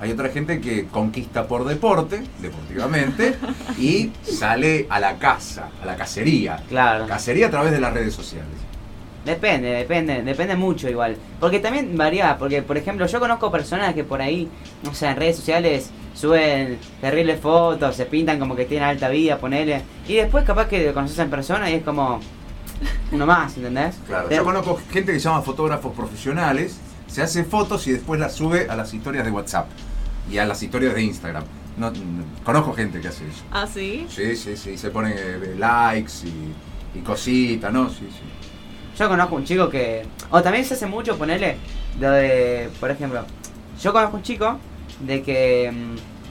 Hay 0.01 0.12
otra 0.12 0.31
gente 0.31 0.61
que 0.61 0.87
conquista 0.87 1.47
por 1.47 1.64
deporte, 1.64 2.23
deportivamente, 2.40 3.37
y 3.79 4.11
sale 4.23 4.87
a 4.88 4.99
la 4.99 5.19
casa, 5.19 5.69
a 5.83 5.87
la 5.87 5.97
cacería. 5.97 6.62
Claro. 6.69 7.07
Cacería 7.07 7.49
a 7.49 7.51
través 7.51 7.73
de 7.73 7.81
las 7.81 7.93
redes 7.93 8.14
sociales. 8.14 8.49
Depende, 9.25 9.69
depende, 9.69 10.23
depende 10.23 10.57
mucho 10.57 10.88
igual. 10.88 11.16
Porque 11.38 11.61
también 11.61 11.97
varía, 11.97 12.38
porque 12.38 12.62
por 12.62 12.79
ejemplo 12.79 13.07
yo 13.07 13.21
conozco 13.21 13.51
personas 13.51 13.95
que 13.95 14.03
por 14.03 14.23
ahí, 14.23 14.49
no 14.83 14.95
sé, 14.95 15.09
en 15.09 15.16
redes 15.16 15.37
sociales 15.37 15.90
suben 16.14 16.79
terribles 17.03 17.38
fotos, 17.38 17.95
se 17.97 18.07
pintan 18.07 18.38
como 18.38 18.57
que 18.57 18.64
tienen 18.64 18.88
alta 18.88 19.11
vida, 19.11 19.37
ponele. 19.38 19.83
Y 20.09 20.14
después 20.14 20.45
capaz 20.45 20.69
que 20.69 20.87
lo 20.87 20.95
conoces 20.95 21.19
en 21.19 21.29
persona 21.29 21.71
y 21.71 21.75
es 21.75 21.83
como 21.83 22.21
uno 23.12 23.27
más, 23.27 23.55
¿entendés? 23.59 23.97
Claro, 24.07 24.31
yo 24.31 24.43
conozco 24.43 24.81
gente 24.90 25.12
que 25.12 25.21
se 25.21 25.29
llama 25.29 25.43
fotógrafos 25.43 25.95
profesionales, 25.95 26.79
se 27.11 27.23
hace 27.23 27.44
fotos 27.44 27.87
y 27.87 27.92
después 27.92 28.20
las 28.20 28.35
sube 28.35 28.68
a 28.70 28.77
las 28.77 28.94
historias 28.94 29.25
de 29.25 29.31
WhatsApp 29.31 29.68
y 30.31 30.38
a 30.38 30.44
las 30.46 30.62
historias 30.62 30.94
de 30.94 31.03
Instagram. 31.03 31.44
No, 31.77 31.88
n- 31.88 32.25
conozco 32.44 32.73
gente 32.73 33.01
que 33.01 33.09
hace 33.09 33.27
eso. 33.27 33.42
¿Ah, 33.51 33.66
sí? 33.66 34.07
Sí, 34.09 34.37
sí, 34.37 34.57
sí, 34.57 34.77
se 34.79 34.90
ponen 34.90 35.14
eh, 35.16 35.55
likes 35.59 36.12
y, 36.25 36.99
y 36.99 37.03
cositas, 37.03 37.73
¿no? 37.73 37.88
Sí, 37.90 38.09
sí. 38.11 38.23
Yo 38.99 39.09
conozco 39.09 39.37
un 39.37 39.44
chico 39.44 39.68
que. 39.70 40.03
O 40.31 40.42
también 40.42 40.64
se 40.64 40.75
hace 40.75 40.87
mucho 40.87 41.16
ponerle. 41.16 41.57
Lo 41.99 42.11
de. 42.11 42.68
Por 42.81 42.90
ejemplo. 42.90 43.25
Yo 43.83 43.92
conozco 43.92 44.16
un 44.18 44.23
chico 44.23 44.59
de 45.01 45.23
que. 45.23 45.73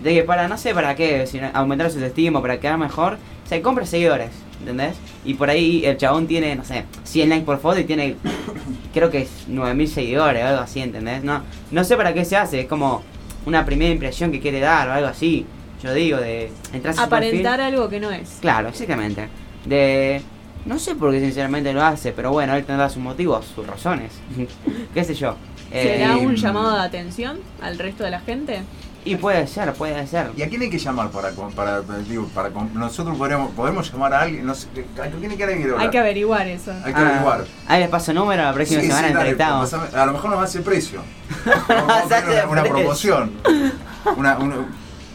De 0.03 0.13
que 0.13 0.23
para, 0.23 0.47
no 0.47 0.57
sé 0.57 0.73
para 0.73 0.95
qué, 0.95 1.27
si 1.27 1.39
aumentar 1.53 1.89
su 1.91 1.97
autoestima, 1.97 2.41
para 2.41 2.59
quedar 2.59 2.77
mejor, 2.77 3.17
se 3.47 3.62
compra 3.62 3.85
seguidores, 3.85 4.29
¿entendés? 4.59 4.95
Y 5.25 5.33
por 5.33 5.49
ahí 5.49 5.83
el 5.85 5.97
chabón 5.97 6.27
tiene, 6.27 6.55
no 6.55 6.63
sé, 6.63 6.85
100 7.03 7.29
likes 7.29 7.45
por 7.45 7.59
foto 7.59 7.79
y 7.79 7.83
tiene, 7.83 8.15
creo 8.93 9.09
que 9.09 9.23
es 9.23 9.47
9000 9.47 9.88
seguidores 9.89 10.43
o 10.43 10.47
algo 10.47 10.62
así, 10.62 10.79
¿entendés? 10.79 11.23
No, 11.23 11.41
no 11.71 11.83
sé 11.83 11.97
para 11.97 12.13
qué 12.13 12.23
se 12.23 12.38
hace, 12.38 12.62
es 12.62 12.67
como 12.67 13.03
una 13.45 13.65
primera 13.65 13.91
impresión 13.91 14.31
que 14.31 14.39
quiere 14.39 14.59
dar 14.59 14.88
o 14.89 14.93
algo 14.93 15.07
así. 15.07 15.45
Yo 15.83 15.93
digo, 15.93 16.17
de 16.17 16.51
entrar 16.73 16.93
a 16.93 16.97
su 16.97 17.01
Aparentar 17.01 17.57
perfil. 17.57 17.73
algo 17.75 17.89
que 17.89 17.99
no 17.99 18.12
es. 18.12 18.38
Claro, 18.41 18.67
exactamente. 18.69 19.27
De. 19.65 20.21
No 20.65 20.77
sé 20.79 20.95
por 20.95 21.11
qué 21.11 21.19
sinceramente 21.19 21.73
lo 21.73 21.83
hace, 21.83 22.11
pero 22.11 22.31
bueno, 22.31 22.53
él 22.55 22.65
tendrá 22.65 22.89
sus 22.89 23.01
motivos, 23.01 23.45
sus 23.55 23.65
razones. 23.65 24.11
¿Qué 24.93 25.03
sé 25.03 25.15
yo? 25.15 25.35
Eh, 25.71 25.97
¿Será 25.99 26.17
y- 26.17 26.25
un 26.25 26.35
llamado 26.35 26.75
de 26.75 26.81
atención 26.81 27.39
al 27.61 27.77
resto 27.79 28.03
de 28.03 28.11
la 28.11 28.19
gente? 28.19 28.61
y 29.05 29.15
puede 29.15 29.47
ser, 29.47 29.71
puede 29.73 30.05
ser. 30.07 30.29
¿Y 30.35 30.43
a 30.43 30.49
quién 30.49 30.61
hay 30.61 30.69
que 30.69 30.77
llamar 30.77 31.09
para, 31.09 31.31
con- 31.31 31.53
para, 31.53 31.81
digo, 31.81 32.27
para 32.35 32.49
nosotros 32.49 33.17
podríamos, 33.17 33.51
podemos 33.51 33.89
llamar 33.91 34.13
a 34.13 34.21
alguien? 34.23 34.45
No 34.45 34.53
sé, 34.53 34.67
¿a 35.01 35.07
quién 35.07 35.31
hay 35.31 35.37
que 35.37 35.43
hablar? 35.45 35.79
Hay 35.79 35.89
que 35.89 35.99
averiguar 35.99 36.45
eso. 36.47 36.71
Hay 36.83 36.93
que 36.93 36.99
Ah, 36.99 37.07
averiguar. 37.07 37.45
Ahí 37.67 37.79
les 37.79 37.89
paso 37.89 38.13
número, 38.13 38.43
la 38.43 38.53
próxima 38.53 38.81
Sí, 38.81 38.87
sí, 38.87 38.91
semana 38.93 39.07
dale, 39.17 39.29
entrevistamos. 39.31 39.73
a 39.95 40.05
lo 40.05 40.11
mejor 40.11 40.29
nos 40.31 40.43
hace 40.43 40.59
precio. 40.59 41.01
Vamos 41.69 41.89
a 41.91 41.99
hacer 41.99 42.25
una, 42.29 42.47
una 42.49 42.63
promoción. 42.63 43.31
Una, 44.17 44.37
una- 44.37 44.65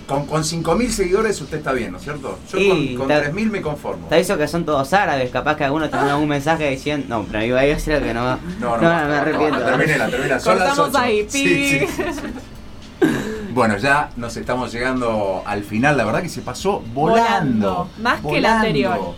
con, 0.06 0.26
con 0.26 0.42
5.000 0.42 0.88
seguidores 0.90 1.40
usted 1.40 1.58
está 1.58 1.72
bien, 1.72 1.92
¿no 1.92 1.98
es 1.98 2.04
cierto? 2.04 2.38
Yo 2.52 2.58
Y 2.58 2.94
con, 2.96 3.06
con 3.06 3.08
ta- 3.08 3.24
3.000 3.24 3.50
me 3.50 3.62
conformo. 3.62 4.06
Te 4.08 4.16
aviso 4.16 4.36
que 4.38 4.46
son 4.48 4.64
todos 4.64 4.92
árabes, 4.92 5.30
capaz 5.30 5.56
que 5.56 5.64
alguno 5.64 5.88
te 5.88 5.96
manda 5.96 6.16
un 6.16 6.28
mensaje 6.28 6.70
diciendo. 6.70 7.06
No, 7.08 7.24
pero 7.24 7.44
iba 7.44 7.60
a 7.60 7.62
decir 7.64 8.00
que 8.02 8.12
no. 8.14 8.22
No, 8.24 8.36
no, 8.36 8.60
no, 8.60 8.70
basta, 8.70 8.80
me 8.86 8.90
basta, 8.92 9.20
arrepiento. 9.20 9.50
basta, 9.60 9.66
terminela, 9.76 10.08
terminela. 10.08 10.40
Son 10.40 10.58
las 10.58 10.68
Cortamos 10.68 10.88
ocho. 10.90 10.98
ahí, 10.98 11.26
Sí, 11.28 11.44
pi. 11.44 11.68
sí, 11.68 11.86
sí, 11.86 12.02
sí. 12.12 13.08
Bueno, 13.52 13.76
ya 13.78 14.10
nos 14.16 14.36
estamos 14.36 14.72
llegando 14.72 15.42
al 15.46 15.62
final. 15.62 15.96
La 15.96 16.04
verdad 16.04 16.22
que 16.22 16.28
se 16.28 16.40
pasó 16.42 16.82
volando. 16.92 17.68
Volando. 17.68 17.88
Más 18.02 18.20
que 18.20 18.40
la 18.40 18.56
anterior. 18.60 19.14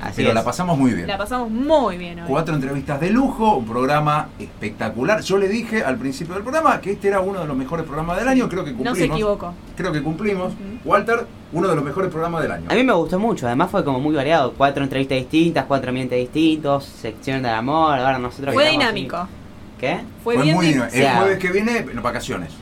Así 0.00 0.14
Pero 0.16 0.30
es. 0.30 0.34
la 0.34 0.42
pasamos 0.44 0.78
muy 0.78 0.92
bien. 0.92 1.06
La 1.06 1.18
pasamos 1.18 1.50
muy 1.50 1.98
bien 1.98 2.20
hoy. 2.20 2.26
Cuatro 2.26 2.54
entrevistas 2.54 2.98
de 3.00 3.10
lujo, 3.10 3.56
un 3.56 3.66
programa 3.66 4.28
espectacular. 4.38 5.20
Yo 5.20 5.36
le 5.36 5.46
dije 5.48 5.84
al 5.84 5.96
principio 5.98 6.32
del 6.34 6.42
programa 6.42 6.80
que 6.80 6.92
este 6.92 7.08
era 7.08 7.20
uno 7.20 7.40
de 7.40 7.46
los 7.46 7.54
mejores 7.56 7.84
programas 7.84 8.16
del 8.18 8.28
año. 8.28 8.48
Creo 8.48 8.64
que 8.64 8.70
No 8.70 8.76
cumplimos. 8.78 8.98
se 8.98 9.04
equivocó. 9.04 9.52
Creo 9.76 9.92
que 9.92 10.02
cumplimos. 10.02 10.54
Walter, 10.86 11.26
uno 11.52 11.68
de 11.68 11.74
los 11.74 11.84
mejores 11.84 12.10
programas 12.10 12.42
del 12.42 12.52
año. 12.52 12.66
A 12.70 12.74
mí 12.74 12.82
me 12.82 12.94
gustó 12.94 13.18
mucho, 13.18 13.46
además 13.46 13.70
fue 13.70 13.84
como 13.84 14.00
muy 14.00 14.14
variado. 14.14 14.54
Cuatro 14.54 14.82
entrevistas 14.82 15.18
distintas, 15.18 15.66
cuatro 15.66 15.90
ambientes 15.90 16.18
distintos, 16.18 16.84
sección 16.86 17.42
del 17.42 17.52
amor, 17.52 17.98
ahora 17.98 18.18
nosotros. 18.18 18.54
Fue 18.54 18.70
dinámico. 18.70 19.16
así. 19.16 19.30
¿Qué? 19.78 20.00
Fue, 20.24 20.36
bien. 20.38 20.54
muy 20.54 20.66
di- 20.66 20.72
bien. 20.74 20.88
El 20.92 21.08
jueves 21.16 21.38
que 21.38 21.52
viene, 21.52 21.76
en 21.78 22.02
vacaciones. 22.02 22.52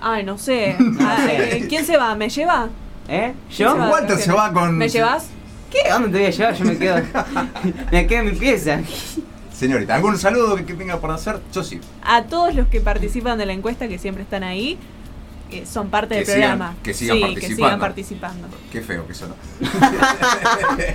Ay, 0.00 0.24
no 0.24 0.36
sé. 0.38 0.76
No 0.80 1.08
Ay, 1.08 1.28
sé. 1.60 1.66
¿Quién 1.68 1.84
se 1.84 1.96
va? 1.96 2.14
¿Me 2.16 2.28
lleva? 2.28 2.68
¿Eh? 3.08 3.34
¿Quién 3.54 3.68
¿Yo? 3.68 3.72
se 3.74 3.78
va? 3.78 3.88
Walter 3.90 4.16
se 4.16 4.32
va 4.32 4.52
con. 4.52 4.76
¿Me 4.78 4.88
llevas? 4.88 5.30
¿Qué? 5.70 5.88
¿Dónde 5.88 6.08
te 6.08 6.18
voy 6.18 6.26
a 6.26 6.30
llevar? 6.30 6.54
Yo 6.54 6.64
me 6.64 6.76
quedo. 6.78 6.96
me 7.92 8.06
quedo 8.06 8.20
en 8.20 8.26
mi 8.26 8.32
pieza. 8.32 8.80
Señorita, 9.52 9.94
¿algún 9.94 10.18
saludo 10.18 10.56
que, 10.56 10.62
tenga 10.74 10.98
por 11.00 11.10
hacer? 11.10 11.38
Yo 11.52 11.62
sí. 11.62 11.80
A 12.02 12.24
todos 12.24 12.54
los 12.54 12.66
que 12.68 12.80
participan 12.80 13.38
de 13.38 13.46
la 13.46 13.52
encuesta, 13.52 13.86
que 13.88 13.98
siempre 13.98 14.22
están 14.24 14.42
ahí, 14.42 14.78
que 15.50 15.66
son 15.66 15.90
parte 15.90 16.14
Que 16.14 16.24
del 16.24 16.26
sigan- 16.26 16.34
programa. 16.56 16.74
que 16.82 16.94
sigan 16.94 17.16
sí, 17.16 17.22
participando. 17.22 17.48
que 17.48 17.54
sigan 17.66 17.80
participando. 17.80 18.48
Qué 18.72 18.80
feo 18.80 19.06
que 19.06 19.14
sonó. 19.14 19.34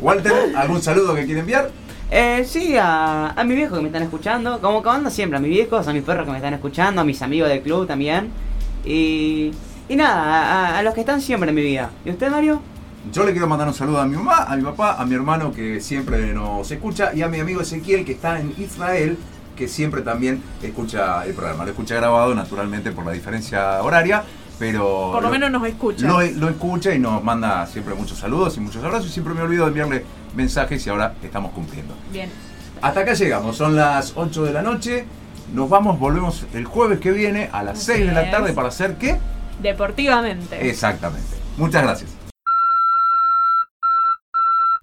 Walter, 0.00 0.32
¿algún 0.56 0.82
saludo 0.82 1.14
que 1.14 1.24
quiere 1.24 1.40
enviar? 1.40 1.70
Eh, 2.10 2.44
sí, 2.46 2.76
a, 2.76 3.28
a 3.30 3.44
mi 3.44 3.54
viejo 3.54 3.74
que 3.76 3.80
me 3.80 3.88
están 3.88 4.02
escuchando, 4.02 4.60
como 4.60 4.86
ando 4.90 5.10
siempre, 5.10 5.38
a 5.38 5.40
mis 5.40 5.50
viejos, 5.50 5.86
a 5.88 5.92
mis 5.92 6.02
perros 6.02 6.26
que 6.26 6.30
me 6.32 6.38
están 6.38 6.54
escuchando, 6.54 7.00
a 7.00 7.04
mis 7.04 7.22
amigos 7.22 7.48
del 7.48 7.62
club 7.62 7.86
también. 7.86 8.30
Y, 8.84 9.52
y 9.88 9.96
nada, 9.96 10.74
a, 10.74 10.78
a 10.78 10.82
los 10.82 10.92
que 10.94 11.00
están 11.00 11.20
siempre 11.20 11.48
en 11.50 11.54
mi 11.54 11.62
vida. 11.62 11.90
¿Y 12.04 12.10
usted, 12.10 12.30
Mario? 12.30 12.60
Yo 13.10 13.24
le 13.24 13.32
quiero 13.32 13.48
mandar 13.48 13.66
un 13.66 13.74
saludo 13.74 14.00
a 14.00 14.06
mi 14.06 14.16
mamá, 14.16 14.44
a 14.44 14.56
mi 14.56 14.62
papá, 14.62 14.96
a 14.98 15.04
mi 15.04 15.14
hermano 15.14 15.52
que 15.52 15.80
siempre 15.80 16.32
nos 16.32 16.70
escucha 16.70 17.12
y 17.14 17.22
a 17.22 17.28
mi 17.28 17.40
amigo 17.40 17.60
Ezequiel 17.60 18.04
que 18.04 18.12
está 18.12 18.38
en 18.38 18.54
Israel 18.58 19.18
que 19.56 19.66
siempre 19.68 20.02
también 20.02 20.40
escucha 20.62 21.24
el 21.26 21.34
programa. 21.34 21.64
Lo 21.64 21.70
escucha 21.72 21.96
grabado 21.96 22.34
naturalmente 22.34 22.92
por 22.92 23.04
la 23.04 23.12
diferencia 23.12 23.82
horaria, 23.82 24.22
pero 24.58 25.10
Por 25.12 25.22
lo 25.22 25.30
menos 25.30 25.50
nos 25.50 25.66
escucha. 25.66 26.06
lo, 26.06 26.22
lo 26.22 26.48
escucha 26.48 26.94
y 26.94 26.98
nos 27.00 27.22
manda 27.24 27.66
siempre 27.66 27.94
muchos 27.94 28.18
saludos 28.18 28.56
y 28.56 28.60
muchos 28.60 28.82
abrazos 28.84 29.08
y 29.10 29.12
siempre 29.12 29.34
me 29.34 29.42
olvido 29.42 29.64
de 29.64 29.68
enviarle 29.68 30.04
mensajes 30.36 30.86
y 30.86 30.90
ahora 30.90 31.14
estamos 31.22 31.52
cumpliendo. 31.52 31.94
Bien. 32.12 32.30
Hasta 32.80 33.00
acá 33.00 33.14
llegamos, 33.14 33.56
son 33.56 33.74
las 33.76 34.12
8 34.14 34.44
de 34.44 34.52
la 34.52 34.62
noche. 34.62 35.04
Nos 35.52 35.68
vamos, 35.68 35.98
volvemos 35.98 36.46
el 36.54 36.64
jueves 36.64 37.00
que 37.00 37.10
viene 37.10 37.50
a 37.52 37.62
las 37.64 37.78
Así 37.78 37.92
6 37.92 38.06
de 38.06 38.12
la 38.12 38.30
tarde 38.30 38.52
para 38.52 38.68
hacer 38.68 38.96
qué? 38.96 39.18
Deportivamente. 39.60 40.68
Exactamente. 40.68 41.36
Muchas 41.58 41.82
gracias. 41.82 42.10